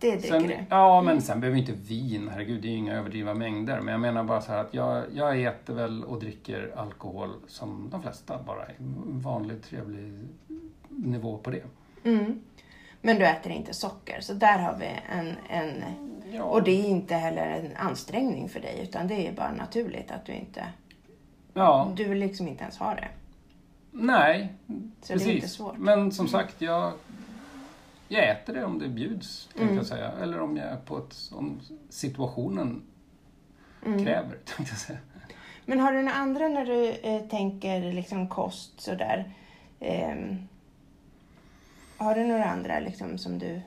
Det 0.00 0.10
dricker 0.16 0.28
Sen, 0.40 0.48
du. 0.48 0.56
ja, 0.70 1.02
men 1.02 1.22
sen 1.22 1.40
behöver 1.40 1.58
inte 1.58 1.72
vin, 1.72 2.28
herregud, 2.32 2.62
det 2.62 2.68
är 2.68 2.70
ju 2.72 2.76
inga 2.76 2.94
överdrivna 2.94 3.34
mängder. 3.34 3.80
Men 3.80 3.92
jag 3.92 4.00
menar 4.00 4.24
bara 4.24 4.40
så 4.40 4.52
här 4.52 4.58
att 4.58 4.74
jag, 4.74 5.04
jag 5.14 5.42
äter 5.42 5.74
väl 5.74 6.04
och 6.04 6.20
dricker 6.20 6.72
alkohol 6.76 7.30
som 7.46 7.88
de 7.90 8.02
flesta 8.02 8.42
bara. 8.42 8.62
Vanlig 9.06 9.62
trevlig 9.62 10.28
nivå 10.88 11.38
på 11.38 11.50
det. 11.50 11.62
Mm. 12.04 12.40
Men 13.02 13.16
du 13.18 13.26
äter 13.26 13.52
inte 13.52 13.74
socker, 13.74 14.20
så 14.20 14.34
där 14.34 14.58
har 14.58 14.76
vi 14.78 14.86
en, 15.18 15.34
en... 15.50 15.84
Ja. 16.32 16.42
Och 16.42 16.62
det 16.62 16.70
är 16.70 16.84
inte 16.88 17.14
heller 17.14 17.46
en 17.46 17.76
ansträngning 17.76 18.48
för 18.48 18.60
dig, 18.60 18.80
utan 18.82 19.08
det 19.08 19.28
är 19.28 19.32
bara 19.32 19.52
naturligt 19.52 20.10
att 20.10 20.26
du 20.26 20.32
inte... 20.32 20.64
Ja, 21.54 21.92
Du 21.96 22.04
vill 22.04 22.18
liksom 22.18 22.48
inte 22.48 22.62
ens 22.62 22.78
ha 22.78 22.94
det. 22.94 23.08
nej, 23.90 24.52
Så 25.02 25.12
precis. 25.12 25.26
det 25.26 25.32
är 25.32 25.34
inte 25.34 25.48
svårt. 25.48 25.78
Men 25.78 26.12
som 26.12 26.28
sagt, 26.28 26.60
jag, 26.60 26.92
jag 28.08 28.28
äter 28.30 28.54
det 28.54 28.64
om 28.64 28.78
det 28.78 28.88
bjuds, 28.88 29.46
tänkte 29.46 29.62
Mm. 29.62 29.76
jag 29.76 29.86
säga. 29.86 30.12
Eller 30.22 30.40
om 30.40 30.56
jag 30.56 30.66
är 30.66 30.76
på 30.76 30.98
ett, 30.98 31.16
om 31.32 31.60
situationen 31.88 32.82
Mm. 33.86 34.04
kräver, 34.04 34.30
tänkte 34.44 34.64
jag 34.72 34.78
säga. 34.78 34.98
Men 35.64 35.80
har 35.80 35.92
du 35.92 36.02
några 36.02 36.16
andra 36.16 36.48
när 36.48 36.66
du 36.66 36.90
eh, 36.90 37.22
tänker 37.22 37.92
liksom 37.92 38.28
kost 38.28 38.80
sådär? 38.80 39.30
ehm, 39.80 40.48
har 41.96 42.14
du 42.14 42.24
några 42.24 42.44
andra 42.44 42.80
liksom 42.80 43.18
som 43.18 43.38
du 43.38 43.60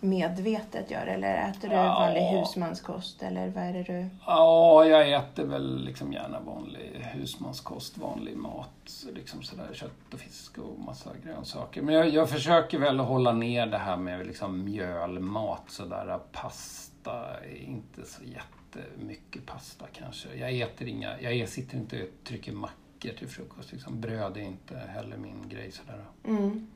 medvetet 0.00 0.90
gör? 0.90 1.06
Eller 1.06 1.50
äter 1.50 1.68
du 1.68 1.74
Ja. 1.74 1.82
vanlig 2.00 2.20
husmanskost? 2.20 3.22
Eller 3.22 3.48
vad 3.48 3.64
är 3.64 3.72
det 3.72 3.82
du... 3.82 4.08
Ja, 4.26 4.84
jag 4.84 5.12
äter 5.12 5.44
väl 5.44 5.84
liksom 5.84 6.12
gärna 6.12 6.40
vanlig 6.40 7.06
husmanskost, 7.14 7.98
vanlig 7.98 8.36
mat. 8.36 9.04
Liksom 9.14 9.42
sådär, 9.42 9.68
kött 9.72 9.90
och 10.14 10.18
fisk 10.18 10.58
och 10.58 10.78
massa 10.80 11.10
grönsaker. 11.24 11.82
Men 11.82 11.94
jag, 11.94 12.08
jag 12.08 12.30
försöker 12.30 12.78
väl 12.78 12.98
hålla 13.00 13.32
ner 13.32 13.66
det 13.66 13.78
här 13.78 13.96
med 13.96 14.26
liksom 14.26 14.64
mjölmat, 14.64 15.62
sådär 15.66 16.18
pasta. 16.32 17.22
Inte 17.66 18.04
så 18.04 18.22
jättemycket 18.24 19.46
pasta 19.46 19.84
kanske. 19.92 20.28
Jag 20.34 20.60
äter 20.60 20.88
inga, 20.88 21.20
jag 21.20 21.48
sitter 21.48 21.76
inte 21.76 22.02
och 22.02 22.08
trycker 22.24 22.52
mackor 22.52 23.10
till 23.18 23.28
frukost. 23.28 23.72
Liksom. 23.72 24.00
Bröd 24.00 24.36
är 24.36 24.40
inte 24.40 24.78
heller 24.78 25.16
min 25.16 25.48
grej 25.48 25.72
sådär. 25.72 26.04
Mm. 26.24 26.66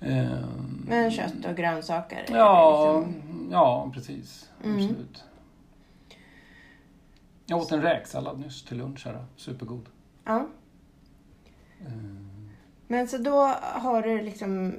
Ehm, 0.00 0.84
Men 0.88 1.10
kött 1.10 1.44
och 1.44 1.56
grönsaker? 1.56 2.24
Ja, 2.28 2.98
liksom- 2.98 3.48
ja 3.52 3.90
precis. 3.94 4.50
Mm. 4.64 4.76
Absolut. 4.76 5.24
Jag 7.46 7.58
åt 7.58 7.72
en 7.72 7.82
räksallad 7.82 8.38
nyss 8.40 8.64
till 8.64 8.78
lunch 8.78 9.06
här. 9.06 9.24
Supergod. 9.36 9.88
ja. 10.24 10.46
Ehm, 11.86 12.50
Men 12.88 13.08
så 13.08 13.18
då 13.18 13.40
har 13.60 14.02
du 14.02 14.22
liksom 14.22 14.74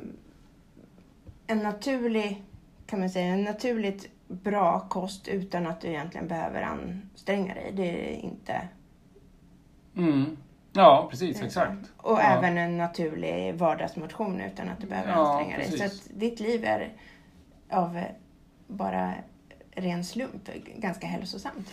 en 1.48 1.58
naturlig, 1.60 2.44
kan 2.86 3.00
man 3.00 3.10
säga, 3.10 3.34
en 3.34 3.44
naturligt 3.44 4.10
bra 4.28 4.80
kost 4.90 5.28
utan 5.28 5.68
att 5.68 5.82
du 5.82 5.88
egentligen 5.88 6.28
behöver 6.28 6.62
anstränga 6.62 7.54
dig. 7.54 7.72
Det 7.76 8.14
är 8.16 8.20
inte... 8.20 8.68
Mm. 9.96 10.38
Ja, 10.74 11.08
precis. 11.12 11.42
Exakt. 11.42 11.92
Och 11.98 12.18
Ja. 12.18 12.22
även 12.22 12.58
en 12.58 12.78
naturlig 12.78 13.56
vardagsmotion 13.56 14.42
utan 14.42 14.70
att 14.70 14.80
du 14.82 14.88
behöver 14.88 15.12
Ja, 15.12 15.16
anstränga 15.34 15.58
dig. 15.58 15.72
Så 15.72 15.78
precis. 15.78 16.06
att 16.12 16.20
ditt 16.20 16.40
liv 16.40 16.66
är 16.66 16.94
av 17.70 17.98
eh, 17.98 18.04
bara 18.68 19.14
ren 19.72 20.06
slump 20.06 20.50
ganska 20.78 21.08
hälsosamt. 21.08 21.70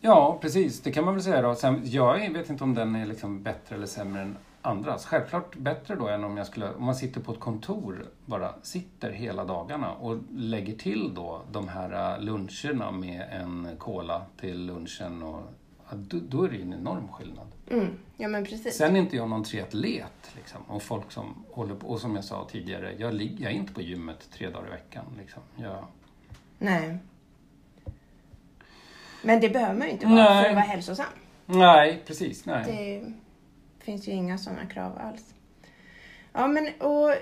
Ja, 0.00 0.38
precis. 0.40 0.80
Det 0.80 0.92
kan 0.92 1.04
man 1.04 1.14
väl 1.14 1.22
säga 1.22 1.42
då. 1.42 1.54
Sen, 1.54 1.80
jag 1.84 2.32
vet 2.32 2.50
inte 2.50 2.64
om 2.64 2.74
den 2.74 2.96
är 2.96 3.06
liksom 3.06 3.42
bättre 3.42 3.76
eller 3.76 3.86
sämre 3.86 4.22
än 4.22 4.36
andras. 4.62 5.06
Självklart 5.06 5.56
bättre 5.56 5.94
då 5.96 6.08
än 6.08 6.24
om 6.24 6.36
jag 6.36 6.46
skulle, 6.46 6.70
om 6.74 6.84
man 6.84 6.94
sitter 6.94 7.20
på 7.20 7.32
ett 7.32 7.40
kontor, 7.40 8.06
bara 8.26 8.54
sitter 8.62 9.10
hela 9.10 9.44
dagarna 9.44 9.92
och 9.92 10.16
lägger 10.30 10.76
till 10.76 11.14
då 11.14 11.42
de 11.52 11.68
här 11.68 12.18
luncherna 12.20 12.90
med 12.90 13.24
en 13.32 13.68
cola 13.78 14.22
till 14.40 14.66
lunchen 14.66 15.22
och 15.22 15.42
då, 15.96 16.18
då 16.28 16.44
är 16.44 16.48
det 16.48 16.56
ju 16.56 16.62
en 16.62 16.72
enorm 16.72 17.08
skillnad. 17.08 17.46
Mm. 17.70 17.98
Ja 18.16 18.28
men 18.28 18.44
precis. 18.44 18.76
Sen 18.76 18.96
är 18.96 19.00
inte 19.00 19.16
jag 19.16 19.28
någon 19.28 19.44
triatlet 19.44 20.30
liksom. 20.36 20.62
Och 20.62 20.82
folk 20.82 21.12
som 21.12 21.44
håller 21.50 21.74
på, 21.74 21.86
och 21.86 22.00
som 22.00 22.14
jag 22.14 22.24
sa 22.24 22.48
tidigare, 22.50 22.94
jag, 22.98 23.14
lig, 23.14 23.40
jag 23.40 23.52
är 23.52 23.56
inte 23.56 23.72
på 23.72 23.82
gymmet 23.82 24.30
tre 24.32 24.50
dagar 24.50 24.66
i 24.66 24.70
veckan. 24.70 25.04
Liksom. 25.18 25.42
Jag, 25.56 25.84
Nej. 26.58 26.98
Men 29.22 29.40
det 29.40 29.48
behöver 29.48 29.74
man 29.74 29.86
ju 29.86 29.92
inte 29.92 30.06
vara 30.06 30.14
Nej. 30.16 30.42
för 30.42 30.48
att 30.48 30.54
vara 30.56 30.64
hälsosam. 30.64 31.06
nej, 31.46 32.02
precis. 32.06 32.46
Nej. 32.46 32.64
Det 33.78 33.84
finns 33.84 34.08
ju 34.08 34.12
inga 34.12 34.38
sådana 34.38 34.66
krav 34.66 34.98
alls. 34.98 35.34
Ja, 36.32 36.46
men 36.46 36.68
och 36.80 37.14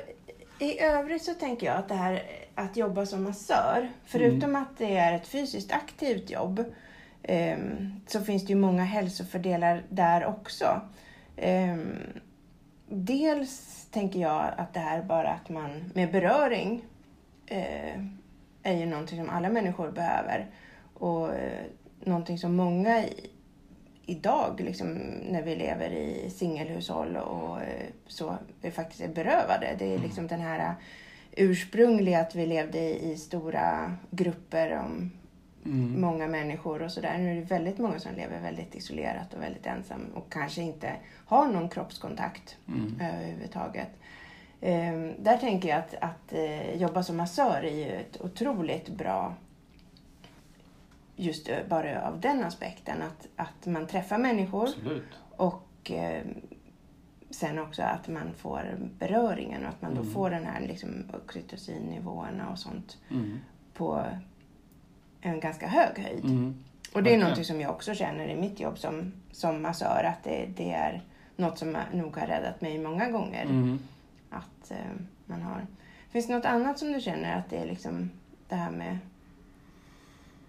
i 0.58 0.80
övrigt 0.80 1.24
så 1.24 1.34
tänker 1.34 1.66
jag 1.66 1.76
att 1.76 1.88
det 1.88 1.94
här 1.94 2.22
att 2.54 2.76
jobba 2.76 3.06
som 3.06 3.24
massör, 3.24 3.90
förutom 4.04 4.56
att 4.56 4.78
det 4.78 4.96
är 4.96 5.12
ett 5.12 5.28
fysiskt 5.28 5.72
aktivt 5.72 6.30
jobb, 6.30 6.64
Ehm, 7.28 8.00
så 8.06 8.20
finns 8.20 8.46
det 8.46 8.52
ju 8.52 8.58
många 8.58 8.84
hälsofördelar 8.84 9.82
där 9.88 10.26
också. 10.26 10.80
Ehm, 11.36 11.96
dels 12.88 13.86
tänker 13.90 14.20
jag 14.20 14.52
att 14.56 14.74
det 14.74 14.80
här 14.80 15.02
bara 15.02 15.28
att 15.28 15.48
man 15.48 15.92
med 15.94 16.12
beröring 16.12 16.84
eh, 17.46 18.00
är 18.62 18.76
ju 18.76 18.86
någonting 18.86 19.18
som 19.18 19.30
alla 19.30 19.48
människor 19.48 19.90
behöver. 19.90 20.46
Och 20.94 21.34
eh, 21.34 21.64
någonting 22.04 22.38
som 22.38 22.56
många 22.56 23.04
i, 23.04 23.30
idag, 24.06 24.60
liksom, 24.60 24.88
när 25.30 25.42
vi 25.42 25.56
lever 25.56 25.90
i 25.90 26.30
singelhushåll 26.30 27.16
och 27.16 27.62
eh, 27.62 27.86
så, 28.06 28.36
vi 28.60 28.70
faktiskt 28.70 29.00
är 29.00 29.08
berövade. 29.08 29.76
Det 29.78 29.94
är 29.94 29.98
liksom 29.98 30.26
den 30.26 30.40
här 30.40 30.58
eh, 30.58 30.74
ursprungliga 31.32 32.20
att 32.20 32.34
vi 32.34 32.46
levde 32.46 32.78
i, 32.78 33.12
i 33.12 33.16
stora 33.16 33.96
grupper 34.10 34.78
om 34.78 35.10
Mm. 35.66 36.00
många 36.00 36.26
människor 36.28 36.82
och 36.82 36.92
sådär. 36.92 37.18
Nu 37.18 37.30
är 37.30 37.34
det 37.34 37.40
väldigt 37.42 37.78
många 37.78 37.98
som 37.98 38.14
lever 38.14 38.40
väldigt 38.40 38.74
isolerat 38.74 39.34
och 39.34 39.42
väldigt 39.42 39.66
ensam 39.66 40.00
och 40.14 40.32
kanske 40.32 40.62
inte 40.62 40.92
har 41.26 41.46
någon 41.48 41.68
kroppskontakt 41.68 42.56
Mm. 42.68 43.00
överhuvudtaget. 43.00 43.88
Ehm, 44.60 45.12
där 45.18 45.36
tänker 45.36 45.68
jag 45.68 45.78
att, 45.78 45.94
att 46.00 46.32
eh, 46.32 46.74
jobba 46.76 47.02
som 47.02 47.16
massör 47.16 47.62
är 47.64 47.76
ju 47.76 47.92
ett 47.92 48.20
otroligt 48.20 48.88
bra 48.88 49.34
just 51.16 51.48
eh, 51.48 51.56
bara 51.68 52.08
av 52.08 52.20
den 52.20 52.44
aspekten 52.44 53.02
att, 53.02 53.28
att 53.36 53.66
man 53.66 53.86
träffar 53.86 54.18
människor 54.18 54.64
Absolut. 54.68 55.04
och 55.36 55.90
eh, 55.90 56.22
sen 57.30 57.58
också 57.58 57.82
att 57.82 58.08
man 58.08 58.34
får 58.36 58.76
beröringen 58.98 59.62
och 59.62 59.68
att 59.68 59.82
man 59.82 59.94
då 59.94 60.00
Mm. 60.00 60.12
får 60.12 60.30
den 60.30 60.44
här 60.46 60.60
liksom, 60.60 61.04
oxytocinnivåerna 61.24 62.50
och 62.50 62.58
sånt 62.58 62.98
Mm. 63.10 63.38
på 63.74 64.04
en 65.26 65.40
ganska 65.40 65.68
hög 65.68 65.98
höjd. 65.98 66.24
Mm. 66.24 66.54
Och 66.92 66.92
det 66.92 66.98
är 66.98 67.02
Verkligen. 67.02 67.20
någonting 67.20 67.44
som 67.44 67.60
jag 67.60 67.70
också 67.70 67.94
känner 67.94 68.28
i 68.28 68.36
mitt 68.36 68.60
jobb 68.60 68.78
som, 68.78 69.12
som 69.32 69.62
massör 69.62 70.04
att 70.04 70.24
det, 70.24 70.48
det 70.56 70.72
är 70.72 71.02
något 71.36 71.58
som 71.58 71.76
nog 71.92 72.16
har 72.16 72.26
räddat 72.26 72.60
mig 72.60 72.78
många 72.78 73.10
gånger. 73.10 73.44
Mm. 73.44 73.78
Att 74.30 74.70
eh, 74.70 74.76
man 75.26 75.42
har... 75.42 75.66
Finns 76.10 76.26
det 76.26 76.34
något 76.34 76.44
annat 76.44 76.78
som 76.78 76.92
du 76.92 77.00
känner 77.00 77.38
att 77.38 77.50
det 77.50 77.56
är 77.56 77.66
liksom 77.66 78.10
det 78.48 78.54
här 78.54 78.70
med, 78.70 78.98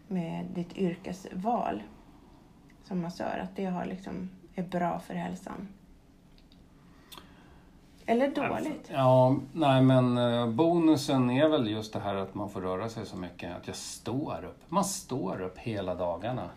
med 0.08 0.46
ditt 0.46 0.78
yrkesval 0.78 1.84
som 2.84 3.02
massör? 3.02 3.40
Att 3.44 3.56
det 3.56 3.66
har 3.66 3.86
liksom, 3.86 4.30
är 4.56 4.64
bra 4.64 5.00
för 5.00 5.14
hälsan? 5.14 5.68
Eller 8.10 8.28
dåligt? 8.32 8.90
Ja, 8.94 9.36
nej 9.54 9.82
men 9.82 10.18
eh, 10.18 10.48
bonusen 10.50 11.30
är 11.30 11.48
väl 11.50 11.68
just 11.70 11.94
det 11.94 12.00
här 12.00 12.16
att 12.16 12.36
man 12.36 12.50
får 12.50 12.62
röra 12.62 12.90
sig 12.90 13.06
så 13.06 13.18
mycket. 13.18 13.56
Att 13.58 13.68
jag 13.68 13.76
står 13.76 14.46
upp. 14.46 14.62
Man 14.68 14.84
står 14.86 15.42
upp 15.42 15.58
hela 15.58 15.96
dagarna. 15.96 16.50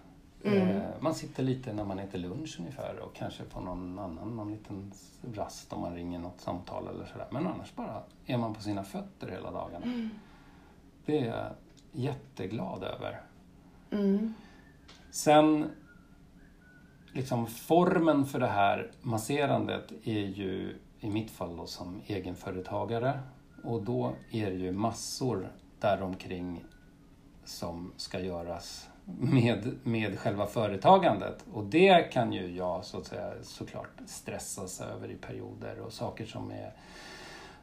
Mm. 0.44 0.68
Eh, 0.68 0.82
Man 1.00 1.14
sitter 1.14 1.42
lite 1.42 1.72
när 1.72 1.84
man 1.84 1.98
äter 1.98 2.18
lunch 2.18 2.56
ungefär 2.58 2.98
och 2.98 3.14
kanske 3.14 3.42
på 3.44 3.60
någon 3.60 3.98
annan, 3.98 4.36
någon 4.36 4.52
liten 4.52 4.92
rast 5.34 5.72
om 5.72 5.80
man 5.80 5.94
ringer 5.94 6.18
något 6.18 6.40
samtal 6.40 6.88
eller 6.88 7.04
sådär. 7.04 7.26
Men 7.30 7.46
annars 7.46 7.74
bara 7.74 8.02
är 8.26 8.36
man 8.36 8.54
på 8.54 8.62
sina 8.62 8.84
fötter 8.84 9.28
hela 9.30 9.50
dagarna. 9.50 9.84
Mm. 9.86 10.10
Det 11.06 11.18
är 11.18 11.26
jag 11.26 11.46
jätteglad 11.92 12.82
över. 12.82 13.20
Mm. 13.90 14.34
Sen, 15.10 15.70
liksom 17.12 17.46
formen 17.46 18.26
för 18.26 18.40
det 18.40 18.46
här 18.46 18.90
masserandet 19.02 19.92
är 20.04 20.26
ju 20.26 20.78
i 21.00 21.10
mitt 21.10 21.30
fall 21.30 21.56
då 21.56 21.66
som 21.66 22.02
egenföretagare 22.06 23.20
och 23.64 23.82
då 23.82 24.12
är 24.30 24.50
det 24.50 24.56
ju 24.56 24.72
massor 24.72 25.52
däromkring 25.80 26.64
som 27.44 27.92
ska 27.96 28.20
göras 28.20 28.88
med, 29.20 29.78
med 29.82 30.18
själva 30.18 30.46
företagandet. 30.46 31.44
Och 31.52 31.64
det 31.64 32.12
kan 32.12 32.32
ju 32.32 32.56
jag 32.56 32.84
så 32.84 32.98
att 32.98 33.06
säga 33.06 33.32
såklart 33.42 33.90
stressas 34.06 34.80
över 34.80 35.10
i 35.10 35.14
perioder 35.16 35.80
och 35.80 35.92
saker 35.92 36.26
som 36.26 36.50
är 36.50 36.72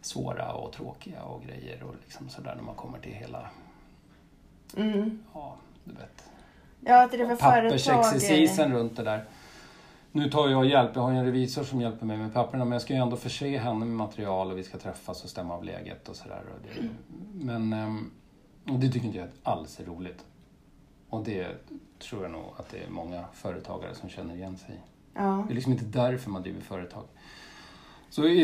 svåra 0.02 0.54
och 0.54 0.74
tråkiga 0.74 1.24
och 1.24 1.44
grejer 1.44 1.84
och 1.84 1.96
liksom 2.04 2.30
sådär 2.30 2.56
när 2.56 2.64
man 2.64 2.76
kommer 2.76 3.00
till 3.00 3.14
hela, 3.14 3.50
Mm. 4.78 5.24
ja, 5.34 5.56
du 5.84 5.92
vet, 5.94 6.30
Ja, 6.80 7.04
att 7.04 7.12
det 7.12 7.18
är 7.18 7.28
för 7.28 7.36
pappersexercisen 7.36 8.74
runt 8.74 8.96
det 8.96 9.04
där. 9.04 9.26
Nu 10.18 10.30
tar 10.30 10.50
jag 10.50 10.66
hjälp, 10.66 10.92
jag 10.94 11.02
har 11.02 11.12
en 11.12 11.26
revisor 11.26 11.64
som 11.64 11.82
hjälper 11.82 12.06
mig 12.06 12.18
med 12.18 12.34
papperna 12.34 12.66
men 12.66 12.72
jag 12.72 12.82
ska 12.82 12.94
ju 12.94 13.00
ändå 13.00 13.18
förse 13.18 13.58
henne 13.58 13.86
med 13.86 13.88
material 13.88 14.52
och 14.52 14.58
vi 14.58 14.64
ska 14.64 14.78
träffas 14.78 15.24
och 15.24 15.30
stämma 15.30 15.54
av 15.54 15.64
läget 15.64 16.10
och 16.10 16.16
sådär. 16.16 16.42
Men 17.34 17.74
ehm, 17.74 18.12
det 18.64 18.90
tycker 18.90 19.06
inte 19.06 19.18
jag 19.18 19.28
alls 19.44 19.80
är 19.80 19.86
roligt. 19.86 20.26
Och 21.10 21.24
det 21.24 21.48
tror 22.00 22.24
jag 22.24 22.32
nog 22.32 22.44
att 22.58 22.70
det 22.70 22.78
är 22.78 22.90
många 22.90 23.24
företagare 23.34 23.96
som 23.96 24.10
känner 24.10 24.36
igen 24.36 24.58
sig 24.58 24.76
i. 24.76 24.78
Ja. 25.14 25.46
Det 25.48 25.54
är 25.54 25.56
liksom 25.56 25.72
inte 25.72 25.86
därför 25.86 26.30
man 26.30 26.42
driver 26.42 26.62
företag. 26.62 27.04
Så 28.10 28.28
i, 28.28 28.42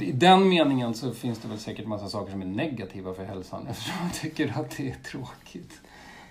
i 0.00 0.12
den 0.12 0.48
meningen 0.48 0.94
så 0.94 1.12
finns 1.12 1.38
det 1.38 1.48
väl 1.48 1.58
säkert 1.58 1.86
massa 1.86 2.08
saker 2.08 2.32
som 2.32 2.42
är 2.42 2.46
negativa 2.46 3.14
för 3.14 3.24
hälsan 3.24 3.66
eftersom 3.70 3.96
man 4.02 4.10
tycker 4.10 4.60
att 4.60 4.76
det 4.76 4.90
är 4.90 4.94
tråkigt. 4.94 5.80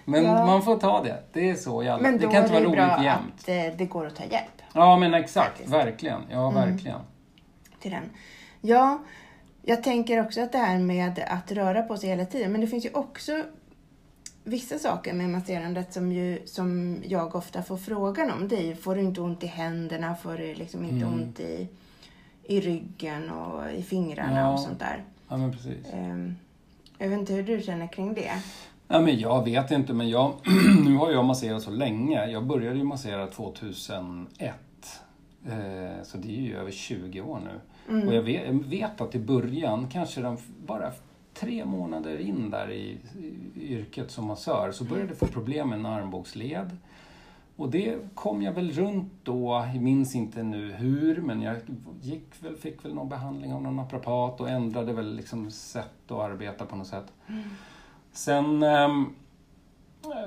Men 0.06 0.24
Ja. 0.24 0.46
man 0.46 0.62
får 0.62 0.78
ta 0.78 1.04
det. 1.04 1.24
Det 1.34 1.50
är 1.50 1.56
så 1.56 1.84
i 1.84 1.90
alla... 1.90 2.02
Men 2.04 2.18
Det 2.18 2.26
då 2.26 2.32
kan 2.32 2.44
inte 2.44 2.56
är 2.58 2.62
det 2.62 2.68
vara 2.68 2.76
ju 2.76 2.86
bra 2.86 2.96
roligt 2.96 3.06
jämt. 3.06 3.34
att 3.42 3.50
eh, 3.74 3.78
det 3.78 3.86
går 3.86 4.06
att 4.08 4.16
ta 4.16 4.24
hjälp 4.24 4.62
Ja 4.74 4.98
men 4.98 5.14
exakt, 5.14 5.48
Faktiskt. 5.48 5.70
verkligen. 5.74 6.22
Ja, 6.32 6.50
Mm. 6.52 6.70
verkligen. 6.72 7.00
till 7.80 7.92
den. 7.92 8.04
Ja, 8.62 9.00
jag 9.62 9.84
tänker 9.84 10.22
också 10.26 10.42
att 10.42 10.52
det 10.52 10.58
här 10.58 10.80
med 10.80 11.20
att 11.28 11.52
röra 11.52 11.82
på 11.82 11.98
sig 11.98 12.10
hela 12.10 12.26
tiden, 12.26 12.52
men 12.52 12.62
det 12.62 12.68
finns 12.68 12.86
ju 12.86 12.90
också 12.94 13.44
vissa 14.44 14.80
saker 14.80 15.14
med 15.14 15.30
masserandet 15.30 15.94
som, 15.94 16.12
ju, 16.12 16.42
som 16.46 16.98
jag 17.06 17.36
ofta 17.36 17.64
får 17.64 17.78
frågan 17.78 18.32
om. 18.32 18.48
Det 18.48 18.56
är 18.58 18.62
ju, 18.64 18.76
får 18.76 18.96
du 18.96 19.02
inte 19.02 19.22
ont 19.22 19.44
i 19.44 19.48
händerna? 19.48 20.16
Får 20.16 20.38
du 20.38 20.54
liksom 20.54 20.84
inte 20.84 21.06
Mm. 21.06 21.14
ont 21.14 21.40
i, 21.40 21.68
i 22.44 22.62
ryggen 22.62 23.30
och 23.30 23.72
i 23.72 23.84
fingrarna 23.84 24.40
Ja. 24.40 24.54
och 24.54 24.60
sånt 24.60 24.80
där? 24.80 25.04
Ja 25.30 25.38
men 25.38 25.52
precis. 25.52 25.86
Ehm, 25.94 26.36
jag 26.98 27.10
vet 27.10 27.20
inte 27.20 27.34
hur 27.34 27.44
du 27.44 27.62
känner 27.62 27.88
kring 27.88 28.14
det. 28.14 28.32
Ja, 28.91 29.01
men 29.01 29.19
jag 29.19 29.43
vet 29.43 29.71
inte, 29.71 29.93
men 29.93 30.10
jag, 30.10 30.34
nu 30.86 30.95
har 30.95 31.12
jag 31.12 31.25
masserat 31.25 31.63
så 31.63 31.71
länge. 31.71 32.25
Jag 32.27 32.45
började 32.45 32.77
ju 32.77 32.84
massera 32.84 33.27
2001. 33.27 34.56
Eh, 35.45 36.04
så 36.04 36.17
det 36.17 36.38
är 36.38 36.41
ju 36.41 36.58
över 36.58 36.71
20 36.71 37.21
år 37.21 37.39
nu. 37.43 37.60
Mm. 37.93 38.08
Och 38.08 38.13
jag 38.13 38.21
vet, 38.21 38.45
jag 38.45 38.54
vet 38.54 39.01
att 39.01 39.15
i 39.15 39.19
början, 39.19 39.88
kanske 39.91 40.21
de, 40.21 40.38
bara 40.65 40.91
tre 41.34 41.65
månader 41.65 42.17
in 42.17 42.49
där 42.49 42.71
i, 42.71 42.97
i 43.56 43.73
yrket 43.73 44.12
som 44.12 44.25
massör, 44.25 44.71
så 44.71 44.84
började 44.84 45.10
jag 45.10 45.17
få 45.17 45.27
problem 45.27 45.69
med 45.69 45.80
en 45.80 45.86
armbågsled. 45.86 46.77
Och 47.56 47.71
det 47.71 47.97
kom 48.15 48.41
jag 48.41 48.54
väl 48.54 48.71
runt 48.71 49.13
då, 49.23 49.65
jag 49.73 49.82
minns 49.82 50.15
inte 50.15 50.43
nu 50.43 50.71
hur, 50.71 51.21
men 51.21 51.41
jag 51.41 51.56
gick 52.01 52.27
väl, 52.39 52.56
fick 52.56 52.86
väl 52.86 52.93
någon 52.93 53.10
behandling 53.10 53.54
av 53.54 53.62
någon 53.62 53.75
naprapat 53.75 54.41
och 54.41 54.49
ändrade 54.49 54.93
väl 54.93 55.15
liksom 55.15 55.51
sätt 55.51 56.12
att 56.12 56.19
arbeta 56.19 56.65
på 56.65 56.75
något 56.75 56.88
sätt. 56.88 57.13
Sen 58.13 58.63
ehm, 58.63 59.06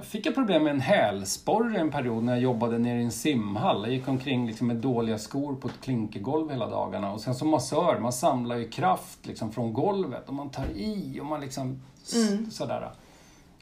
fick 0.02 0.26
jag 0.26 0.34
problem 0.34 0.64
med 0.64 0.70
en 0.70 0.80
hälsporre 0.80 1.78
en 1.78 1.90
period 1.90 2.24
när 2.24 2.32
jag 2.32 2.42
jobbade 2.42 2.78
nere 2.78 2.98
i 3.00 3.04
en 3.04 3.10
simhall. 3.12 3.82
Jag 3.82 3.92
gick 3.92 4.08
omkring 4.08 4.46
liksom 4.46 4.66
med 4.66 4.76
dåliga 4.76 5.18
skor 5.18 5.54
på 5.54 5.68
ett 5.68 5.80
klinkergolv 5.80 6.50
hela 6.50 6.66
dagarna. 6.70 7.12
Och 7.12 7.20
sen 7.20 7.34
som 7.34 7.48
massör, 7.48 7.98
man 8.00 8.12
samlar 8.12 8.56
ju 8.56 8.68
kraft 8.68 9.26
liksom 9.26 9.52
från 9.52 9.72
golvet 9.72 10.28
och 10.28 10.34
man 10.34 10.50
tar 10.50 10.66
i 10.74 11.20
och 11.20 11.26
man 11.26 11.40
liksom 11.40 11.82
Mm. 12.14 12.50
sådär. 12.50 12.90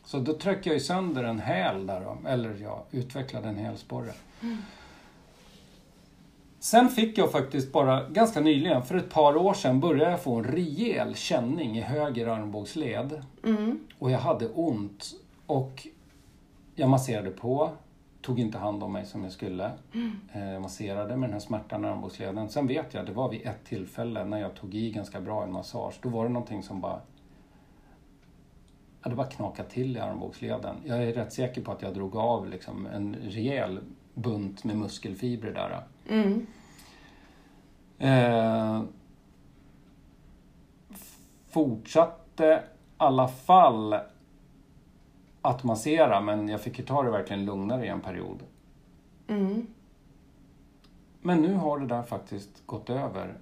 Så 0.05 0.19
då 0.19 0.33
tryckte 0.33 0.69
jag 0.69 0.75
ju 0.75 0.81
sönder 0.81 1.25
en 1.25 1.41
häl 1.41 1.87
där 1.87 2.17
eller 2.27 2.57
jag 2.63 2.79
utvecklade 2.91 3.49
en 3.49 3.57
hälsporre. 3.57 4.13
Sen 6.63 6.89
fick 6.89 7.19
jag 7.19 7.33
faktiskt 7.33 7.73
bara 7.73 8.09
ganska 8.09 8.41
nyligen, 8.41 8.83
för 8.83 8.95
ett 8.95 9.11
par 9.11 9.37
år 9.37 9.55
sedan, 9.55 9.81
började 9.81 10.11
jag 10.11 10.23
få 10.23 10.35
en 10.35 10.45
rejäl 10.45 11.15
känning 11.15 11.79
i 11.79 11.81
höger 11.81 12.27
armbågsled. 12.27 13.23
Mm. 13.45 13.81
Och 13.99 14.11
jag 14.11 14.19
hade 14.19 14.49
ont. 14.49 15.15
Och 15.47 15.87
jag 16.75 16.89
masserade 16.89 17.31
på, 17.31 17.71
tog 18.21 18.41
inte 18.41 18.59
hand 18.59 18.83
om 18.83 18.93
mig 18.93 19.07
som 19.07 19.23
jag 19.23 19.33
skulle. 19.33 19.71
Eh, 20.33 20.61
masserade 20.61 21.17
med 21.17 21.29
den 21.29 21.33
här 21.33 21.41
smärtan 21.41 21.85
i 21.85 21.89
armbågsleden. 21.89 22.49
Sen 22.49 22.67
vet 22.67 22.95
jag, 22.95 23.07
det 23.07 23.13
var 23.13 23.29
vid 23.29 23.47
ett 23.47 23.65
tillfälle 23.65 24.25
när 24.25 24.41
jag 24.41 24.55
tog 24.55 24.75
i 24.75 24.91
ganska 24.91 25.21
bra 25.21 25.41
i 25.43 25.45
en 25.45 25.53
massage. 25.53 25.95
Då 26.03 26.09
var 26.09 26.25
det 26.25 26.31
någonting 26.31 26.63
som 26.63 26.81
bara... 26.81 27.01
Ja, 29.03 29.11
det 29.11 29.17
bara 29.17 29.27
knakade 29.27 29.69
till 29.69 29.97
i 29.97 30.01
armbågsleden. 30.01 30.77
Jag 30.85 31.03
är 31.03 31.13
rätt 31.13 31.33
säker 31.33 31.63
på 31.63 31.73
att 31.73 31.83
jag 31.83 31.95
drog 31.95 32.17
av 32.17 32.49
liksom 32.49 32.87
en 32.87 33.15
rejäl 33.15 33.81
bunt 34.15 34.65
med 34.65 34.77
muskelfibrer 34.77 35.53
där. 35.53 35.83
Mm. 36.09 36.47
Eh, 37.99 38.83
fortsatte 41.49 42.45
i 42.45 42.59
alla 42.97 43.29
fall 43.29 43.97
att 45.43 45.65
massera, 45.65 46.21
men 46.21 46.49
jag 46.49 46.61
fick 46.61 46.79
ju 46.79 46.85
ta 46.85 47.03
det 47.03 47.11
verkligen 47.11 47.45
lugnare 47.45 47.87
i 47.87 47.89
en 47.89 48.01
period. 48.01 48.43
Mm. 49.29 49.67
Men 51.23 51.43
nu 51.43 51.55
har 51.55 51.79
det 51.79 51.87
där 51.87 52.03
faktiskt 52.03 52.67
gått 52.67 52.91
över. 52.91 53.35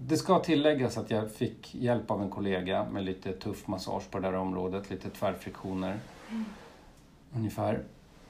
Det 0.00 0.16
ska 0.16 0.38
tilläggas 0.38 0.98
att 0.98 1.10
jag 1.10 1.32
fick 1.32 1.74
hjälp 1.74 2.10
av 2.10 2.22
en 2.22 2.30
kollega 2.30 2.86
med 2.92 3.04
lite 3.04 3.32
tuff 3.32 3.66
massage 3.66 4.10
på 4.10 4.18
det 4.18 4.30
där 4.30 4.36
området, 4.36 4.90
lite 4.90 5.10
tvärfriktioner. 5.10 5.98
Ungefär. 7.34 7.82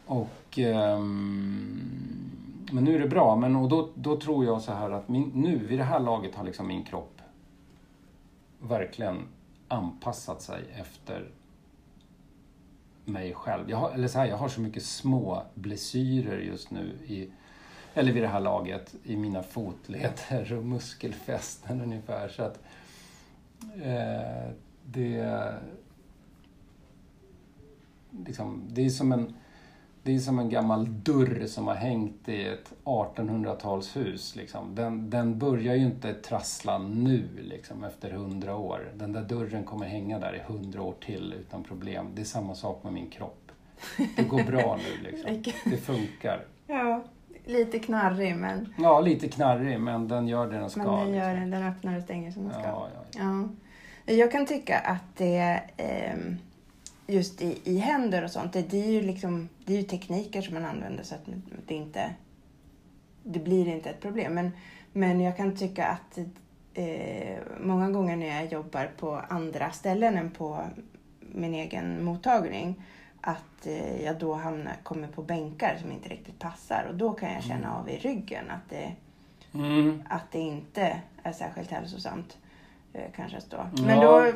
Och... 0.07 0.59
um, 0.59 2.07
men 2.73 2.85
nu 2.85 2.95
är 2.95 2.99
det 2.99 3.09
bra, 3.09 3.37
men 3.37 3.57
och 3.57 3.69
då, 3.69 3.89
då 3.95 4.21
tror 4.21 4.45
jag 4.45 4.63
så 4.63 4.73
här 4.73 4.91
att 4.91 5.09
min, 5.09 5.31
nu, 5.35 5.67
vid 5.67 5.79
det 5.79 5.85
här 5.85 6.01
laget 6.01 6.35
har 6.35 6.45
liksom 6.45 6.67
min 6.67 6.85
kropp 6.85 7.21
verkligen 8.61 9.23
anpassat 9.69 10.43
sig 10.43 10.65
efter 10.75 11.31
mig 13.05 13.35
själv. 13.35 13.71
Jag 13.71 13.77
har, 13.77 13.91
eller 13.91 14.09
så 14.09 14.19
här, 14.19 14.27
jag 14.27 14.37
har 14.37 14.49
så 14.49 14.61
mycket 14.61 14.83
små 14.83 15.43
blessyrer 15.55 16.39
just 16.39 16.71
nu 16.71 16.99
i, 17.07 17.31
eller 17.95 18.13
vid 18.13 18.23
det 18.23 18.29
här 18.29 18.41
laget, 18.41 18.95
i 19.05 19.17
mina 19.17 19.43
fotleder 19.43 20.53
och 20.53 20.65
muskelfästen 20.65 21.81
ungefär. 21.81 22.29
Så 22.29 22.43
att 22.43 22.61
eh, 23.83 24.53
det, 24.85 25.55
liksom, 28.27 28.63
det 28.69 28.87
är 28.87 28.91
som 28.91 29.13
en 29.13 29.35
det 30.07 30.15
är 30.15 30.19
som 30.19 30.39
en 30.39 30.49
gammal 30.49 31.03
dörr 31.03 31.47
som 31.47 31.67
har 31.67 31.75
hängt 31.75 32.29
i 32.29 32.47
ett 32.47 32.73
1800-talshus. 32.85 34.37
Liksom. 34.37 34.75
Den, 34.75 35.11
den 35.11 35.39
börjar 35.39 35.75
ju 35.75 35.87
inte 35.87 36.15
trassla 36.15 36.79
nu, 36.79 37.29
liksom, 37.41 37.85
efter 37.85 38.11
hundra 38.11 38.57
år. 38.57 38.93
Den 38.95 39.13
där 39.13 39.23
dörren 39.23 39.65
kommer 39.65 39.87
hänga 39.87 40.19
där 40.19 40.35
i 40.35 40.53
hundra 40.53 40.83
år 40.83 40.95
till 41.07 41.35
utan 41.41 41.65
problem. 41.65 42.07
Det 42.15 42.21
är 42.21 42.25
samma 42.25 42.55
sak 42.55 42.85
med 42.85 42.93
min 42.93 43.11
kropp. 43.11 43.53
Det 44.17 44.23
går 44.23 44.43
bra 44.43 44.77
nu, 44.77 45.11
liksom. 45.11 45.43
Det 45.65 45.77
funkar. 45.77 46.45
Ja, 46.67 47.05
lite 47.45 47.79
knarrig 47.79 48.37
men, 48.37 48.75
Ja, 48.79 49.01
lite 49.01 49.29
knarrig, 49.29 49.81
men 49.81 50.09
den 50.09 50.29
gör 50.29 50.47
det 50.47 50.59
den 50.59 50.71
ska. 50.71 50.79
men 50.79 50.89
den, 50.89 50.99
liksom. 50.99 51.15
gör, 51.15 51.35
den 51.35 51.51
den 51.51 51.63
öppnar 51.63 51.97
och 51.97 52.03
stänger 52.03 52.31
som 52.31 52.43
den 52.43 52.53
ska. 52.53 52.63
Ja, 52.63 52.89
ja, 52.95 53.01
ja. 53.13 53.49
Ja. 54.07 54.15
Jag 54.15 54.33
kan 54.33 54.47
tycka 54.47 54.79
att 54.79 55.17
det 55.17 55.61
ehm, 55.77 56.39
just 57.07 57.43
i, 57.43 57.61
i 57.65 57.79
händer 57.79 58.25
och 58.25 58.31
sånt, 58.31 58.53
det, 58.53 58.63
det, 58.63 58.85
är 58.85 58.91
ju 58.91 59.03
liksom, 59.03 59.49
det 59.65 59.73
är 59.73 59.77
ju 59.77 59.83
tekniker 59.83 60.43
som 60.43 60.55
man 60.55 60.65
använder 60.65 61.05
så 61.05 61.15
att 61.15 61.27
det 61.67 61.75
inte 61.75 62.11
det 63.23 63.39
blir 63.39 63.69
inte 63.69 63.91
ett 63.91 64.01
problem. 64.01 64.35
Men, 64.35 64.51
men 64.93 65.21
jag 65.21 65.37
kan 65.37 65.57
tycka 65.57 65.87
att 65.87 66.19
eh, 66.75 67.39
många 67.61 67.91
gånger 67.91 68.17
när 68.17 68.27
jag 68.27 68.53
jobbar 68.53 68.91
på 68.99 69.23
andra 69.29 69.71
ställen 69.71 70.17
än 70.17 70.31
på 70.31 70.65
min 71.21 71.55
egen 71.55 72.05
mottagning 72.05 72.85
att 73.21 73.67
eh, 73.67 74.05
jag 74.05 74.19
då 74.19 74.35
hamnar, 74.35 74.77
kommer 74.83 75.09
på 75.09 75.23
bänkar 75.23 75.77
som 75.81 75.93
inte 75.93 76.09
riktigt 76.09 76.39
passar 76.39 76.87
och 76.89 76.95
då 76.95 77.13
kan 77.13 77.33
jag 77.33 77.43
känna 77.43 77.77
av 77.77 77.91
i 77.91 77.99
ryggen 77.99 78.51
att 78.51 78.71
det, 78.71 78.93
Mm. 79.55 80.03
att 80.09 80.33
det 80.33 80.39
inte 80.39 81.01
är 81.23 81.33
särskilt 81.33 81.71
hälsosamt. 81.71 82.37
Eh, 82.93 83.11
kanske 83.17 83.41
stå. 83.41 83.57
Ja. 83.57 83.83
Men 83.83 84.01
då, 84.01 84.33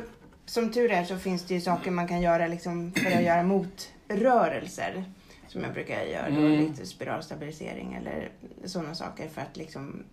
som 0.51 0.71
tur 0.71 0.91
är 0.91 1.03
så 1.03 1.17
finns 1.17 1.43
det 1.43 1.53
ju 1.53 1.61
saker 1.61 1.91
man 1.91 2.07
kan 2.07 2.21
göra 2.21 2.47
liksom 2.47 2.91
för 2.91 3.11
att 3.17 3.23
göra 3.23 3.43
motrörelser. 3.43 5.03
Som 5.47 5.61
jag 5.63 5.73
brukar 5.73 6.01
göra 6.03 6.29
då, 6.29 6.35
Mm. 6.41 6.51
lite 6.59 6.85
spiralstabilisering 6.85 7.93
eller 7.93 8.29
sådana 8.65 8.95
saker 8.95 9.27
för 9.29 9.41
att 9.41 9.57
liksom 9.57 10.03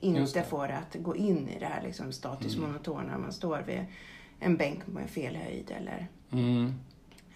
inte 0.00 0.38
det. 0.40 0.44
få 0.44 0.66
det 0.66 0.74
att 0.76 0.96
gå 1.02 1.16
in 1.16 1.48
i 1.48 1.58
det 1.58 1.66
här 1.66 1.82
liksom 1.82 2.12
status 2.12 2.56
Mm. 2.56 2.66
monoton 2.68 3.04
när 3.06 3.18
man 3.18 3.32
står 3.32 3.62
vid 3.66 3.84
en 4.40 4.56
bänk 4.56 4.86
med 4.86 5.10
fel 5.10 5.36
höjd 5.36 5.72
eller, 5.76 6.06
Mm. 6.32 6.74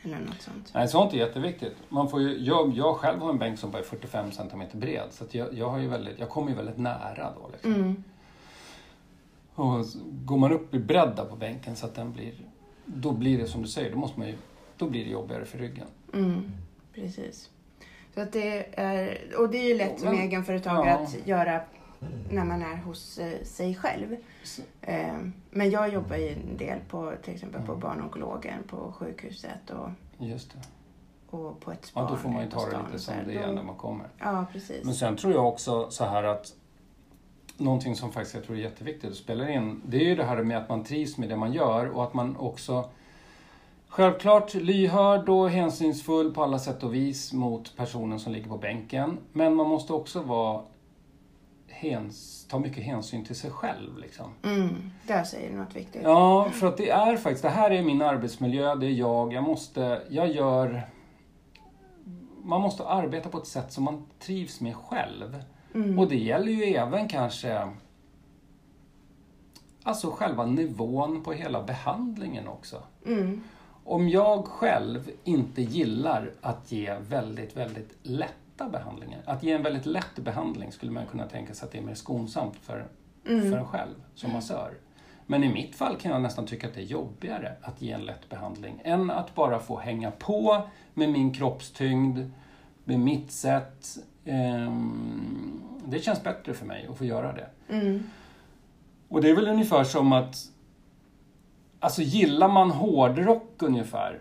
eller 0.02 0.18
något 0.18 0.42
sånt. 0.42 0.70
Nej, 0.74 0.88
sånt 0.88 1.12
är 1.12 1.16
jätteviktigt. 1.16 1.76
Man 1.88 2.08
får 2.10 2.20
ju, 2.22 2.38
jag, 2.38 2.72
jag 2.76 2.96
själv 2.96 3.20
har 3.20 3.30
en 3.30 3.38
bänk 3.38 3.58
som 3.58 3.70
bara 3.70 3.78
är 3.78 3.86
45 3.86 4.32
cm 4.32 4.62
bred, 4.72 5.08
så 5.10 5.24
jag, 5.30 5.54
jag, 5.54 5.68
har 5.70 5.78
ju 5.78 5.88
väldigt, 5.88 6.18
jag 6.18 6.28
kommer 6.28 6.50
ju 6.50 6.56
väldigt 6.56 6.78
nära 6.78 7.32
då. 7.40 7.50
Liksom. 7.52 7.74
Mm. 7.74 8.04
Och 9.56 9.84
går 10.24 10.36
man 10.38 10.52
upp 10.52 10.74
i 10.74 10.78
bredda 10.78 11.24
på 11.24 11.36
bänken 11.36 11.76
så 11.76 11.86
att 11.86 11.94
den 11.94 12.12
blir... 12.12 12.32
Då 12.86 13.12
blir 13.12 13.38
det 13.38 13.46
som 13.46 13.62
du 13.62 13.68
säger, 13.68 13.90
då, 13.90 13.98
måste 13.98 14.18
man 14.18 14.28
ju, 14.28 14.34
då 14.76 14.88
blir 14.88 15.04
det 15.04 15.10
jobbigare 15.10 15.44
för 15.44 15.58
ryggen. 15.58 15.86
Mm, 16.14 16.52
precis. 16.94 17.50
Så 18.14 18.20
att 18.20 18.32
det 18.32 18.80
är, 18.80 19.18
och 19.38 19.50
det 19.50 19.58
är 19.58 19.68
ju 19.68 19.74
lätt 19.76 20.00
som 20.00 20.08
egenföretagare 20.14 20.88
ja. 20.88 20.98
att 21.20 21.26
göra 21.26 21.60
när 22.30 22.44
man 22.44 22.62
är 22.62 22.76
hos 22.76 23.18
eh, 23.18 23.42
sig 23.42 23.74
själv. 23.74 24.16
Eh, 24.82 25.16
Men 25.50 25.70
jag 25.70 25.92
jobbar 25.92 26.16
ju 26.16 26.28
en 26.28 26.56
del 26.56 26.78
på 26.88 27.12
till 27.22 27.34
exempel 27.34 27.60
på 27.62 27.72
Mm. 27.72 27.80
barnonkologen 27.80 28.62
på 28.66 28.92
sjukhuset 28.98 29.70
och, 29.70 29.88
Just 30.18 30.52
det. 30.52 30.58
och 31.36 31.60
på 31.60 31.72
ett 31.72 31.84
spa. 31.86 32.00
Ja, 32.00 32.08
då 32.10 32.16
får 32.16 32.28
man 32.28 32.44
ju 32.44 32.50
ta 32.50 32.66
det 32.66 32.76
lite 32.86 32.98
som 32.98 33.14
det 33.26 33.34
är 33.34 33.52
när 33.52 33.62
man 33.62 33.76
kommer. 33.76 34.06
Ja, 34.18 34.46
precis. 34.52 34.84
Men 34.84 34.94
sen 34.94 35.16
tror 35.16 35.32
jag 35.32 35.48
också 35.48 35.90
så 35.90 36.04
här 36.04 36.24
att 36.24 36.54
någonting 37.56 37.96
som 37.96 38.12
faktiskt 38.12 38.34
jag 38.34 38.44
tror 38.44 38.56
är 38.56 38.60
jätteviktigt 38.60 39.10
att 39.10 39.16
spela 39.16 39.50
in, 39.50 39.82
det 39.86 39.96
är 39.96 40.04
ju 40.04 40.14
det 40.14 40.24
här 40.24 40.42
med 40.42 40.58
att 40.58 40.68
man 40.68 40.84
trivs 40.84 41.18
med 41.18 41.28
det 41.28 41.36
man 41.36 41.52
gör 41.52 41.86
och 41.86 42.04
att 42.04 42.14
man 42.14 42.36
också 42.36 42.90
Självklart 43.88 44.54
lyhörd 44.54 45.28
och 45.28 45.50
hänsynsfull 45.50 46.34
på 46.34 46.42
alla 46.42 46.58
sätt 46.58 46.82
och 46.82 46.94
vis 46.94 47.32
mot 47.32 47.76
personen 47.76 48.20
som 48.20 48.32
ligger 48.32 48.48
på 48.48 48.56
bänken. 48.56 49.18
Men 49.32 49.54
man 49.54 49.68
måste 49.68 49.92
också 49.92 50.22
vara 50.22 50.62
häns, 51.68 52.46
ta 52.50 52.58
mycket 52.58 52.84
hänsyn 52.84 53.24
till 53.24 53.36
sig 53.36 53.50
själv. 53.50 53.98
Liksom. 53.98 54.26
Mm, 54.42 54.90
där 55.06 55.24
säger 55.24 55.50
du 55.50 55.56
något 55.56 55.76
viktigt. 55.76 56.02
Ja, 56.02 56.50
för 56.52 56.66
att 56.66 56.76
det 56.76 56.90
är 56.90 57.16
faktiskt, 57.16 57.42
det 57.42 57.48
här 57.48 57.70
är 57.70 57.82
min 57.82 58.02
arbetsmiljö, 58.02 58.74
det 58.74 58.86
är 58.86 58.90
jag, 58.90 59.32
jag 59.32 59.44
måste, 59.44 60.02
jag 60.10 60.32
gör... 60.32 60.82
Man 62.42 62.60
måste 62.60 62.88
arbeta 62.88 63.28
på 63.28 63.38
ett 63.38 63.46
sätt 63.46 63.72
som 63.72 63.84
man 63.84 64.06
trivs 64.18 64.60
med 64.60 64.76
själv. 64.76 65.42
Mm. 65.76 65.98
Och 65.98 66.08
det 66.08 66.16
gäller 66.16 66.52
ju 66.52 66.62
även 66.62 67.08
kanske 67.08 67.68
Alltså 69.82 70.10
själva 70.10 70.46
nivån 70.46 71.22
på 71.22 71.32
hela 71.32 71.62
behandlingen 71.62 72.48
också. 72.48 72.82
Mm. 73.06 73.42
Om 73.84 74.08
jag 74.08 74.44
själv 74.44 75.10
inte 75.24 75.62
gillar 75.62 76.32
att 76.40 76.72
ge 76.72 76.94
väldigt, 77.00 77.56
väldigt 77.56 77.96
lätta 78.02 78.68
behandlingar. 78.68 79.20
Att 79.24 79.42
ge 79.42 79.52
en 79.52 79.62
väldigt 79.62 79.86
lätt 79.86 80.16
behandling 80.18 80.72
skulle 80.72 80.92
man 80.92 81.06
kunna 81.06 81.26
tänka 81.26 81.54
sig 81.54 81.66
att 81.66 81.72
det 81.72 81.78
är 81.78 81.82
mer 81.82 81.94
skonsamt 81.94 82.56
för, 82.56 82.86
Mm. 83.26 83.50
för 83.50 83.58
en 83.58 83.66
själv 83.66 83.94
som 84.14 84.32
massör. 84.32 84.74
Men 85.26 85.44
i 85.44 85.52
mitt 85.52 85.74
fall 85.74 85.96
kan 85.96 86.12
jag 86.12 86.22
nästan 86.22 86.46
tycka 86.46 86.66
att 86.66 86.74
det 86.74 86.80
är 86.80 86.84
jobbigare 86.84 87.52
att 87.62 87.82
ge 87.82 87.92
en 87.92 88.04
lätt 88.04 88.28
behandling 88.28 88.80
än 88.84 89.10
att 89.10 89.34
bara 89.34 89.58
få 89.58 89.78
hänga 89.78 90.10
på 90.10 90.62
med 90.94 91.08
min 91.08 91.32
kroppstyngd, 91.32 92.30
med 92.84 93.00
mitt 93.00 93.32
sätt. 93.32 93.96
Ehm, 94.26 95.62
det 95.86 96.00
känns 96.00 96.22
bättre 96.22 96.54
för 96.54 96.66
mig 96.66 96.86
att 96.90 96.98
få 96.98 97.04
göra 97.04 97.32
det. 97.32 97.48
Mm. 97.68 98.02
Och 99.08 99.22
det 99.22 99.30
är 99.30 99.34
väl 99.34 99.48
ungefär 99.48 99.84
som 99.84 100.12
att... 100.12 100.36
Alltså 101.80 102.02
gillar 102.02 102.48
man 102.48 102.70
hårdrock 102.70 103.62
ungefär 103.62 104.20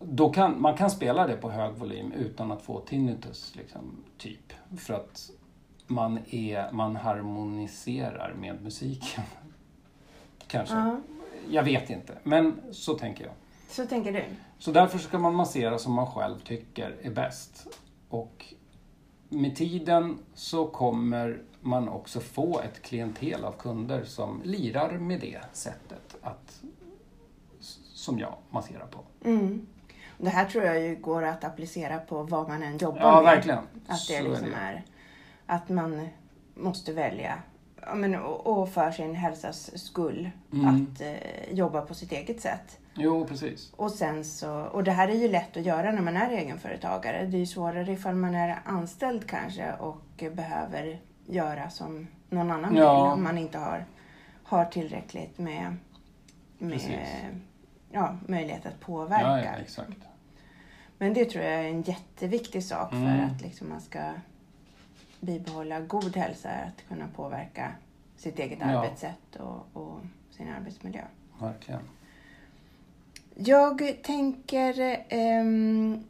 då 0.00 0.30
kan, 0.30 0.62
man 0.62 0.76
kan 0.76 0.90
spela 0.90 1.26
det 1.26 1.36
på 1.36 1.50
hög 1.50 1.74
volym 1.74 2.12
utan 2.12 2.52
att 2.52 2.62
få 2.62 2.80
tinnitus, 2.80 3.56
liksom, 3.56 4.04
typ. 4.18 4.52
För 4.76 4.94
att 4.94 5.30
man, 5.86 6.18
är, 6.30 6.72
man 6.72 6.96
harmoniserar 6.96 8.34
med 8.40 8.62
musiken. 8.62 9.24
Kanske. 10.46 10.74
Ja. 10.74 11.00
Jag 11.50 11.62
vet 11.62 11.90
inte, 11.90 12.18
men 12.22 12.60
så 12.70 12.94
tänker 12.94 13.24
jag. 13.24 13.32
Så 13.68 13.86
tänker 13.86 14.12
du? 14.12 14.24
Så 14.58 14.72
därför 14.72 14.98
ska 14.98 15.18
man 15.18 15.34
massera 15.34 15.78
som 15.78 15.92
man 15.92 16.06
själv 16.06 16.38
tycker 16.38 16.96
är 17.02 17.10
bäst. 17.10 17.66
Och 18.08 18.54
med 19.30 19.56
tiden 19.56 20.18
så 20.34 20.66
kommer 20.66 21.42
man 21.60 21.88
också 21.88 22.20
få 22.20 22.60
ett 22.60 22.82
klientel 22.82 23.44
av 23.44 23.52
kunder 23.52 24.04
som 24.04 24.40
lirar 24.44 24.98
med 24.98 25.20
det 25.20 25.40
sättet 25.52 26.16
att, 26.22 26.60
som 27.94 28.18
jag 28.18 28.34
masserar 28.50 28.86
på. 28.86 28.98
Mm. 29.28 29.66
Det 30.18 30.30
här 30.30 30.44
tror 30.44 30.64
jag 30.64 30.80
ju 30.82 30.96
går 30.96 31.22
att 31.24 31.44
applicera 31.44 31.98
på 31.98 32.22
vad 32.22 32.48
man 32.48 32.62
än 32.62 32.78
jobbar 32.78 33.00
Ja, 33.00 33.14
med. 33.22 33.24
verkligen. 33.34 33.58
Att 33.86 34.08
det 34.08 34.18
Så 34.18 34.22
liksom 34.28 34.50
det. 34.50 34.56
är 34.56 34.82
att 35.46 35.68
man 35.68 36.08
måste 36.54 36.92
välja, 36.92 37.42
men, 37.94 38.14
och 38.20 38.68
för 38.68 38.90
sin 38.90 39.14
hälsas 39.14 39.78
skull, 39.84 40.30
Mm. 40.52 40.66
att 40.92 41.00
eh, 41.00 41.52
jobba 41.52 41.80
på 41.80 41.94
sitt 41.94 42.12
eget 42.12 42.40
sätt. 42.40 42.78
Jo, 42.94 43.26
precis. 43.26 43.72
Och 43.76 43.90
sen 43.90 44.24
så, 44.24 44.52
och 44.60 44.84
det 44.84 44.92
här 44.92 45.08
är 45.08 45.14
ju 45.14 45.28
lätt 45.28 45.56
att 45.56 45.62
göra 45.64 45.92
när 45.92 46.02
man 46.02 46.16
är 46.16 46.30
egenföretagare. 46.30 47.26
Det 47.26 47.36
är 47.36 47.38
ju 47.38 47.46
svårare 47.46 47.92
ifall 47.92 48.14
man 48.14 48.34
är 48.34 48.58
anställd 48.64 49.26
kanske 49.26 49.72
och 49.72 50.24
behöver 50.32 51.00
göra 51.26 51.70
som 51.70 52.06
någon 52.30 52.50
annan 52.50 52.76
Ja. 52.76 53.04
vill. 53.04 53.12
Om 53.12 53.22
man 53.22 53.38
inte 53.38 53.58
har, 53.58 53.84
har 54.44 54.64
tillräckligt 54.64 55.38
med, 55.38 55.76
Precis. 56.58 56.88
med 56.88 57.40
ja, 57.90 58.16
möjlighet 58.26 58.66
att 58.66 58.72
Ja, 58.80 58.86
påverka. 58.86 59.44
ja, 59.44 59.52
exakt. 59.62 59.98
Men 60.98 61.14
det 61.14 61.24
tror 61.24 61.44
jag 61.44 61.52
är 61.54 61.68
en 61.68 61.82
jätteviktig 61.82 62.64
sak 62.64 62.90
för 62.90 62.96
Mm. 62.96 63.30
att 63.30 63.40
liksom 63.42 63.68
man 63.68 63.80
ska 63.80 64.00
bibehålla 65.20 65.80
god 65.80 66.16
hälsa, 66.16 66.48
att 66.50 66.88
kunna 66.88 67.04
påverka 67.16 67.72
sitt 68.16 68.38
eget 68.38 68.58
Ja. 68.60 68.66
arbetssätt 68.66 69.36
och, 69.38 69.66
och 69.82 69.98
sin 70.30 70.48
arbetsmiljö. 70.48 71.02
Verkligen. 71.40 71.80
Jag 73.34 74.02
tänker, 74.02 74.96
ehm, 75.08 76.04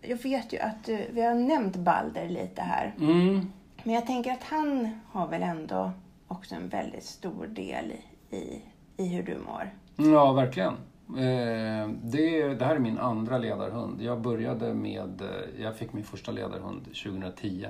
jag 0.00 0.22
vet 0.22 0.52
ju 0.52 0.58
att 0.58 0.84
du, 0.84 1.06
vi 1.12 1.22
har 1.22 1.34
nämnt 1.34 1.76
Balder 1.76 2.28
lite 2.28 2.62
här. 2.62 2.94
Mm. 3.00 3.52
Men 3.84 3.94
jag 3.94 4.06
tänker 4.06 4.32
att 4.32 4.42
han 4.42 5.00
har 5.06 5.28
väl 5.28 5.42
ändå 5.42 5.90
också 6.28 6.54
en 6.54 6.68
väldigt 6.68 7.04
stor 7.04 7.46
del 7.46 7.92
i, 8.30 8.62
i 8.96 9.08
hur 9.08 9.22
du 9.22 9.38
mår. 9.38 9.70
Ja, 9.96 10.32
verkligen. 10.32 10.74
Eh, 11.08 11.88
det, 12.02 12.54
det 12.54 12.64
här 12.64 12.74
är 12.74 12.78
min 12.78 12.98
andra 12.98 13.38
ledarhund. 13.38 14.02
Jag 14.02 14.20
började 14.20 14.74
med, 14.74 15.20
eh, 15.20 15.62
jag 15.62 15.76
fick 15.76 15.92
min 15.92 16.04
första 16.04 16.32
ledarhund 16.32 16.84
2010. 16.84 17.66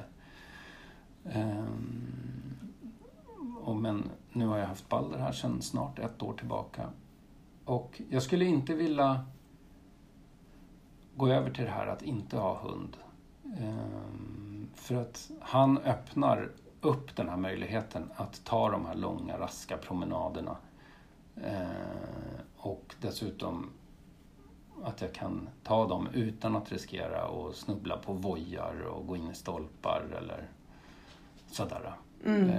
Ehm, 1.32 2.60
och 3.62 3.76
men 3.76 4.10
nu 4.32 4.46
har 4.46 4.58
jag 4.58 4.66
haft 4.66 4.88
Balder 4.88 5.18
här 5.18 5.32
sedan 5.32 5.62
snart 5.62 5.98
ett 5.98 6.22
år 6.22 6.32
tillbaka. 6.32 6.82
Och 7.70 8.02
jag 8.08 8.22
skulle 8.22 8.44
inte 8.44 8.74
vilja 8.74 9.24
gå 11.16 11.28
över 11.28 11.50
till 11.50 11.64
det 11.64 11.70
här 11.70 11.86
att 11.86 12.02
inte 12.02 12.36
ha 12.36 12.58
hund. 12.58 12.96
Ehm, 13.58 14.68
för 14.74 14.94
att 14.94 15.30
han 15.40 15.78
öppnar 15.78 16.50
upp 16.80 17.16
den 17.16 17.28
här 17.28 17.36
möjligheten 17.36 18.10
att 18.16 18.44
ta 18.44 18.70
de 18.70 18.86
här 18.86 18.94
långa 18.94 19.38
raska 19.38 19.76
promenaderna. 19.76 20.56
Eh, 21.44 22.40
och 22.56 22.94
dessutom 23.00 23.70
att 24.84 25.00
jag 25.00 25.12
kan 25.12 25.48
ta 25.62 25.88
dem 25.88 26.08
utan 26.12 26.56
att 26.56 26.72
riskera 26.72 27.22
att 27.22 27.56
snubbla 27.56 27.96
på 27.96 28.12
vojar 28.12 28.80
och 28.80 29.06
gå 29.06 29.16
in 29.16 29.30
i 29.30 29.34
stolpar 29.34 30.02
eller 30.18 30.48
sådär. 31.50 31.92
Mm. 32.24 32.50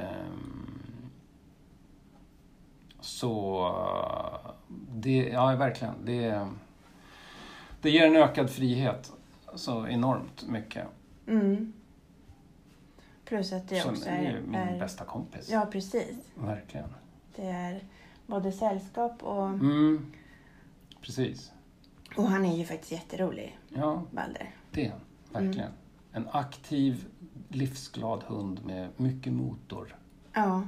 Så 3.02 3.68
det, 4.94 5.18
ja 5.30 5.56
verkligen, 5.56 5.94
det, 6.06 6.48
det 7.82 7.90
ger 7.90 8.08
en 8.08 8.16
ökad 8.16 8.50
frihet 8.50 9.12
så 9.56 9.88
enormt 9.88 10.48
mycket. 10.48 10.88
Mm. 11.28 11.74
Plus 13.26 13.54
att 13.54 13.70
det 13.70 13.80
Som 13.82 13.92
också 13.92 14.10
är 14.10 14.14
är... 14.14 14.42
min 14.42 14.56
är 14.56 14.80
bästa 14.80 15.06
kompis. 15.06 15.50
ja, 15.50 15.68
precis. 15.72 16.16
Verkligen. 16.36 16.90
Det 17.36 17.46
är 17.48 17.84
både 18.26 18.52
sällskap 18.52 19.24
och... 19.24 19.46
Mm, 19.48 20.12
precis. 21.02 21.52
Och 22.18 22.24
han 22.24 22.46
är 22.46 22.58
ju 22.58 22.66
faktiskt 22.66 22.92
jätterolig, 22.92 23.60
Ja, 23.70 24.04
Balder. 24.12 24.52
det 24.72 24.86
är 24.86 24.92
han. 24.92 25.00
Verkligen. 25.46 25.72
En 26.12 26.28
aktiv, 26.32 27.06
livsglad 27.50 28.24
hund 28.24 28.66
med 28.66 28.90
mycket 28.98 29.34
motor. 29.34 29.96
Ja. 30.34 30.64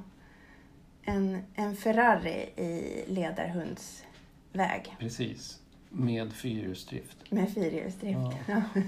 En, 1.05 1.43
en 1.55 1.75
Ferrari 1.75 2.49
i 2.55 3.03
ledarhundsväg 3.07 4.95
Precis. 4.99 5.59
Med 5.89 6.33
fyrhjulsdrift. 6.33 7.31
med 7.31 7.53
fyrhjulsdrift. 7.53 8.37
Ja. 8.47 8.61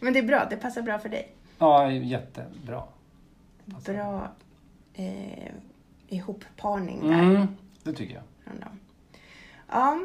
Men 0.00 0.12
det 0.12 0.18
är 0.18 0.22
bra, 0.22 0.46
det 0.50 0.56
passar 0.56 0.82
bra 0.82 0.98
för 0.98 1.08
dig. 1.08 1.32
Ja, 1.58 1.90
jättebra. 1.92 2.82
Passar. 3.70 3.92
Bra 3.94 4.32
eh, 4.94 5.52
ihopparning 6.08 7.08
där. 7.08 7.22
Mm, 7.22 7.46
det 7.82 7.92
tycker 7.92 8.14
jag. 8.14 8.22
Ja, 9.68 10.00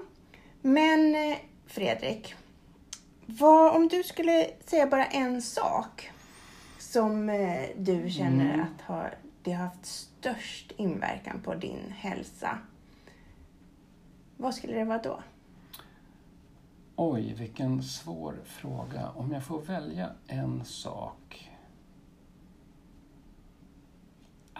men 0.62 1.16
eh, 1.16 1.38
Fredrik. 1.68 2.36
Vad, 3.26 3.76
om 3.76 3.88
du 3.88 4.04
skulle 4.04 4.48
säga 4.66 4.88
bara 4.88 5.06
en 5.06 5.42
sak 5.42 6.12
som 6.80 7.30
eh, 7.30 7.62
du 7.78 8.10
känner 8.10 8.54
Mm. 8.54 8.62
att 8.62 8.82
har, 8.82 9.14
det 9.44 9.52
har 9.52 9.66
haft 9.66 9.86
störst 9.86 10.72
inverkan 10.78 11.42
på 11.42 11.56
din 11.56 11.92
hälsa. 11.98 12.58
Vad 14.38 14.56
skulle 14.56 14.74
det 14.74 14.84
vara 14.86 15.02
då? 15.02 15.20
Oj, 16.96 17.34
vilken 17.34 17.84
svår 17.84 18.36
fråga. 18.46 19.10
Om 19.16 19.32
jag 19.32 19.44
får 19.44 19.62
välja 19.62 20.10
en 20.28 20.66
sak. 20.66 21.52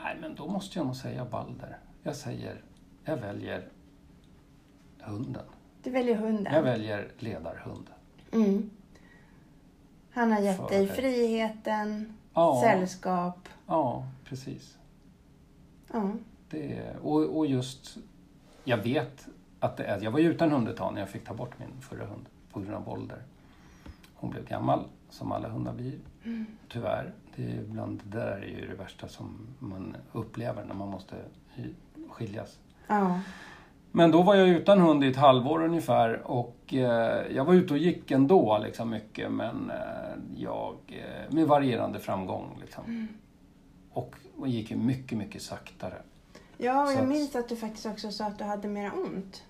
Nej, 0.04 0.18
men 0.22 0.36
då 0.36 0.48
måste 0.48 0.80
jag 0.80 0.86
nog 0.86 0.96
säga 0.96 1.26
Balder. 1.26 1.78
Jag 2.04 2.16
säger, 2.16 2.64
jag 3.06 3.18
väljer 3.18 3.70
hunden. 5.00 5.46
Du 5.84 5.90
väljer 5.92 6.16
hunden. 6.16 6.54
Jag 6.54 6.64
väljer 6.64 7.12
ledarhund. 7.18 7.90
Mm. 8.32 8.70
Han 10.14 10.32
har 10.32 10.40
gett 10.40 10.58
För 10.58 10.70
dig 10.70 10.86
det. 10.86 10.94
friheten, 10.94 12.18
Ja, 12.34 12.62
sällskap. 12.64 13.50
ja 13.68 14.06
precis. 14.32 14.78
Ja. 15.94 16.12
Det, 16.50 16.96
och, 17.02 17.38
och 17.38 17.46
just, 17.46 17.98
jag 18.64 18.78
vet 18.78 19.28
att 19.60 19.78
det 19.78 19.84
är, 19.84 20.02
jag 20.02 20.12
var 20.12 20.20
ju 20.20 20.32
utan 20.32 20.52
hund 20.52 20.68
ett 20.68 20.78
tag 20.78 20.94
när 20.94 21.02
jag 21.02 21.10
fick 21.10 21.26
ta 21.26 21.34
bort 21.34 21.60
min 21.60 21.82
förra 21.82 22.06
hund 22.06 22.26
på 22.52 22.60
grund 22.60 22.76
av 22.76 22.90
ålder. 22.90 23.24
Hon 24.14 24.30
blev 24.30 24.48
gammal, 24.48 24.84
som 25.10 25.32
alla 25.32 25.50
hundar 25.50 25.74
blir. 25.74 26.00
Tyvärr. 26.70 27.14
Det 27.36 27.44
är 27.44 27.64
bland 27.64 28.02
det 28.04 28.18
där 28.18 28.38
är 28.38 28.62
ju 28.62 28.68
det 28.68 28.76
värsta 28.76 29.08
som 29.08 29.48
man 29.60 29.96
upplever 30.12 30.66
när 30.66 30.76
man 30.76 30.90
måste 30.90 31.16
skiljas. 32.10 32.60
ja. 32.88 33.20
Men 33.92 34.12
då 34.12 34.22
var 34.22 34.36
jag 34.36 34.50
utan 34.50 34.80
hund 34.80 35.04
i 35.04 35.08
ett 35.08 35.16
halvår 35.16 35.64
ungefär 35.64 36.22
och 36.24 36.74
eh, 36.74 37.36
jag 37.36 37.46
var 37.46 37.54
ute 37.54 37.74
och 37.74 37.80
gick 37.80 38.12
ändå 38.12 38.60
liksom 38.64 38.90
mycket 38.90 39.32
men 39.32 39.70
eh, 39.70 40.42
jag, 40.44 40.76
eh, 40.88 41.36
med 41.36 41.48
varierande 41.48 42.00
framgång 42.00 42.58
liksom. 42.62 43.08
Och, 43.94 44.16
och 44.38 44.48
gick 44.48 44.72
ju 44.72 44.78
mycket, 44.78 45.18
mycket 45.18 45.42
saktare. 45.42 46.02
Ja, 46.58 46.86
och 46.86 46.92
jag 46.92 47.00
att- 47.00 47.08
minns 47.08 47.36
att 47.36 47.50
du 47.50 47.56
faktiskt 47.56 47.86
också 47.86 48.12
sa 48.12 48.26
att 48.26 48.38
du 48.38 48.44
hade 48.44 48.68
mera 48.68 48.92
ont. 48.94 49.44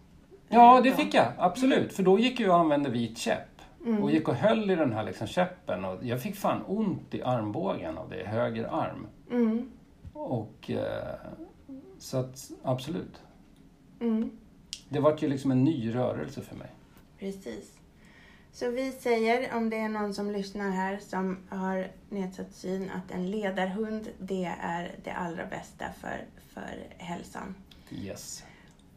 Ja, 0.48 0.82
det 0.82 0.90
då. 0.90 0.96
fick 0.96 1.14
jag. 1.14 1.28
Absolut. 1.38 1.94
För 1.94 2.04
då 2.04 2.20
gick 2.20 2.40
jag 2.40 2.50
och 2.50 2.60
använde 2.60 2.90
vit 2.90 3.18
käpp. 3.18 3.48
Mm. 3.86 4.04
Och 4.04 4.12
gick 4.12 4.28
och 4.28 4.36
höll 4.36 4.72
i 4.72 4.76
den 4.76 4.94
här 4.94 5.04
liksom 5.04 5.28
käppen. 5.28 5.86
Och 5.86 6.06
jag 6.06 6.22
fick 6.22 6.36
fan 6.36 6.62
ont 6.68 7.14
i 7.14 7.22
armbågen 7.22 7.98
av 7.98 8.10
det, 8.10 8.28
höger 8.28 8.64
arm. 8.64 9.08
Mm. 9.32 9.72
Och 10.14 10.72
eh, 10.72 11.16
så 12.00 12.18
att 12.18 12.52
absolut. 12.64 13.22
Mm. 14.00 14.32
Det 14.90 15.00
var 15.00 15.18
ju 15.20 15.28
liksom 15.30 15.52
en 15.52 15.64
ny 15.64 15.96
rörelse 15.96 16.42
för 16.42 16.56
mig. 16.56 16.68
Precis. 17.20 17.74
Så 18.54 18.70
vi 18.70 18.92
säger, 18.92 19.56
om 19.56 19.70
det 19.70 19.78
är 19.78 19.90
någon 19.90 20.14
som 20.14 20.32
lyssnar 20.32 20.70
här 20.70 21.00
som 21.00 21.38
har 21.50 21.88
nedsatt 22.10 22.54
syn, 22.54 22.90
att 22.90 23.12
en 23.12 23.32
ledarhund, 23.32 24.10
det 24.20 24.56
är 24.62 24.96
det 25.04 25.12
allra 25.12 25.46
bästa 25.46 25.86
för, 26.02 26.26
för 26.54 26.88
hälsan. 26.98 27.56
Yes. 27.92 28.44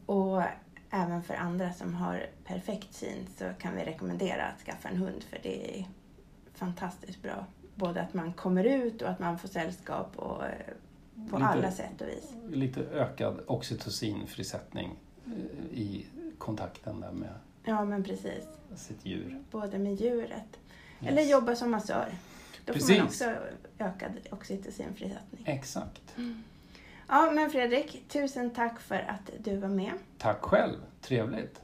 Och 0.06 0.42
även 0.90 1.22
för 1.22 1.34
andra 1.34 1.72
som 1.72 1.94
har 1.94 2.26
perfekt 2.44 2.94
syn 2.94 3.26
så 3.38 3.44
kan 3.58 3.76
vi 3.76 3.84
rekommendera 3.84 4.44
att 4.46 4.60
skaffa 4.66 4.88
en 4.88 4.96
hund 4.96 5.22
för 5.22 5.38
det 5.42 5.78
är 5.80 5.86
fantastiskt 6.54 7.22
bra. 7.22 7.46
Både 7.74 8.00
att 8.02 8.14
man 8.14 8.32
kommer 8.32 8.64
ut 8.64 9.02
och 9.02 9.08
att 9.08 9.18
man 9.18 9.38
får 9.38 9.48
sällskap 9.48 10.18
och 10.18 10.44
eh, 10.44 10.50
på 11.30 11.36
Lite- 11.36 11.48
alla 11.48 11.70
sätt 11.70 12.00
och 12.00 12.08
vis. 12.08 12.32
Lite 12.50 12.80
ökad 12.80 13.40
oxytocinfrisättning 13.46 14.98
eh, 15.26 15.78
i 15.78 16.06
kontakten 16.38 17.00
där 17.00 17.12
med 17.12 17.34
Ja, 17.64 17.84
men 17.84 18.04
precis. 18.04 18.44
sitt 18.76 19.06
djur. 19.06 19.42
Både 19.50 19.78
med 19.78 19.94
djuret. 19.94 20.58
Yes. 21.00 21.10
Eller 21.10 21.22
jobba 21.22 21.54
som 21.54 21.70
massör. 21.70 22.08
Då 22.64 22.72
får 22.72 22.80
Precis. 22.80 22.98
man 22.98 23.06
också 23.06 23.24
ökad 23.78 24.12
oxytocinfrisättning. 24.30 25.42
Exakt. 25.46 26.14
Ja, 27.08 27.30
men 27.30 27.50
Fredrik, 27.50 28.04
tusen 28.08 28.50
tack 28.50 28.80
för 28.80 28.94
att 29.08 29.30
du 29.44 29.56
var 29.56 29.68
med. 29.68 29.92
Tack 30.18 30.42
själv. 30.42 30.78
Trevligt. 31.00 31.60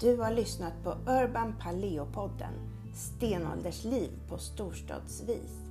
Du 0.00 0.16
har 0.16 0.32
lyssnat 0.32 0.72
på 0.84 0.90
Urban 0.90 1.54
Paleo-podden 1.60 2.52
Stenåldersliv 2.94 4.10
på 4.28 4.38
storstadsvis. 4.38 5.67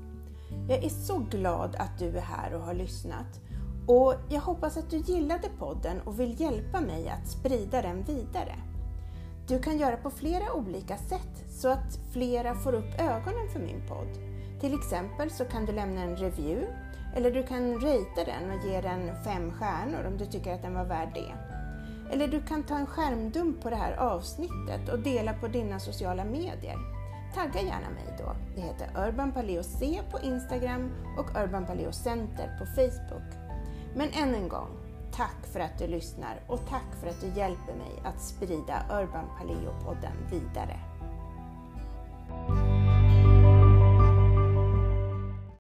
Jag 0.70 0.84
är 0.84 0.90
så 0.90 1.18
glad 1.18 1.76
att 1.76 2.00
du 2.00 2.18
är 2.18 2.22
här 2.22 2.54
och 2.54 2.62
har 2.62 2.74
lyssnat 2.74 3.42
och 3.88 4.14
jag 4.30 4.42
hoppas 4.42 4.78
att 4.78 4.90
du 4.90 4.98
gillade 4.98 5.50
podden 5.60 6.02
och 6.02 6.20
vill 6.20 6.42
hjälpa 6.42 6.82
mig 6.82 7.10
att 7.10 7.28
sprida 7.28 7.82
den 7.82 8.04
vidare. 8.04 8.56
Du 9.48 9.60
kan 9.60 9.78
göra 9.78 9.98
på 9.98 10.10
flera 10.10 10.54
olika 10.54 10.98
sätt 10.98 11.44
så 11.50 11.70
att 11.70 12.00
flera 12.14 12.56
får 12.56 12.74
upp 12.74 13.00
ögonen 13.00 13.50
för 13.54 13.60
min 13.60 13.88
podd. 13.88 14.18
Till 14.62 14.74
exempel 14.74 15.32
så 15.32 15.46
kan 15.46 15.66
du 15.66 15.72
lämna 15.72 16.02
en 16.02 16.16
review 16.16 16.68
eller 17.16 17.32
du 17.32 17.44
kan 17.44 17.74
ratea 17.74 18.26
den 18.26 18.52
och 18.52 18.66
ge 18.66 18.82
den 18.82 19.24
fem 19.24 19.52
stjärnor 19.52 20.08
om 20.08 20.18
du 20.18 20.26
tycker 20.26 20.54
att 20.54 20.62
den 20.62 20.74
var 20.74 20.86
värd 20.86 21.10
det. 21.14 21.34
Eller 22.14 22.28
du 22.28 22.42
kan 22.42 22.64
ta 22.64 22.78
en 22.78 22.86
skärmdump 22.86 23.62
på 23.62 23.70
det 23.70 23.76
här 23.76 23.96
avsnittet 23.96 24.90
och 24.92 25.00
dela 25.00 25.34
på 25.34 25.48
dina 25.48 25.80
sociala 25.80 26.26
medier 26.26 26.97
tagga 27.38 27.62
gärna 27.62 27.90
mig 27.90 28.16
då. 28.18 28.36
Det 28.56 28.62
heter 28.62 29.08
Urban 29.08 29.32
Paleo 29.32 29.64
C 29.64 30.02
på 30.12 30.20
Instagram 30.20 30.92
och 31.18 31.44
Urban 31.44 31.66
Paleo 31.66 31.92
Center 31.92 32.58
på 32.60 32.66
Facebook. 32.66 33.34
Men 33.96 34.10
än 34.10 34.36
en 34.36 34.50
gång, 34.50 34.70
tack 35.12 35.48
för 35.54 35.60
att 35.60 35.80
du 35.80 35.88
lyssnar 35.88 36.40
och 36.48 36.60
tack 36.70 36.96
för 37.02 37.08
att 37.08 37.22
du 37.22 37.28
hjälper 37.28 37.76
mig 37.76 38.02
att 38.04 38.22
sprida 38.22 38.86
Urban 38.92 39.26
Paleo-podden 39.40 40.14
vidare. 40.32 40.80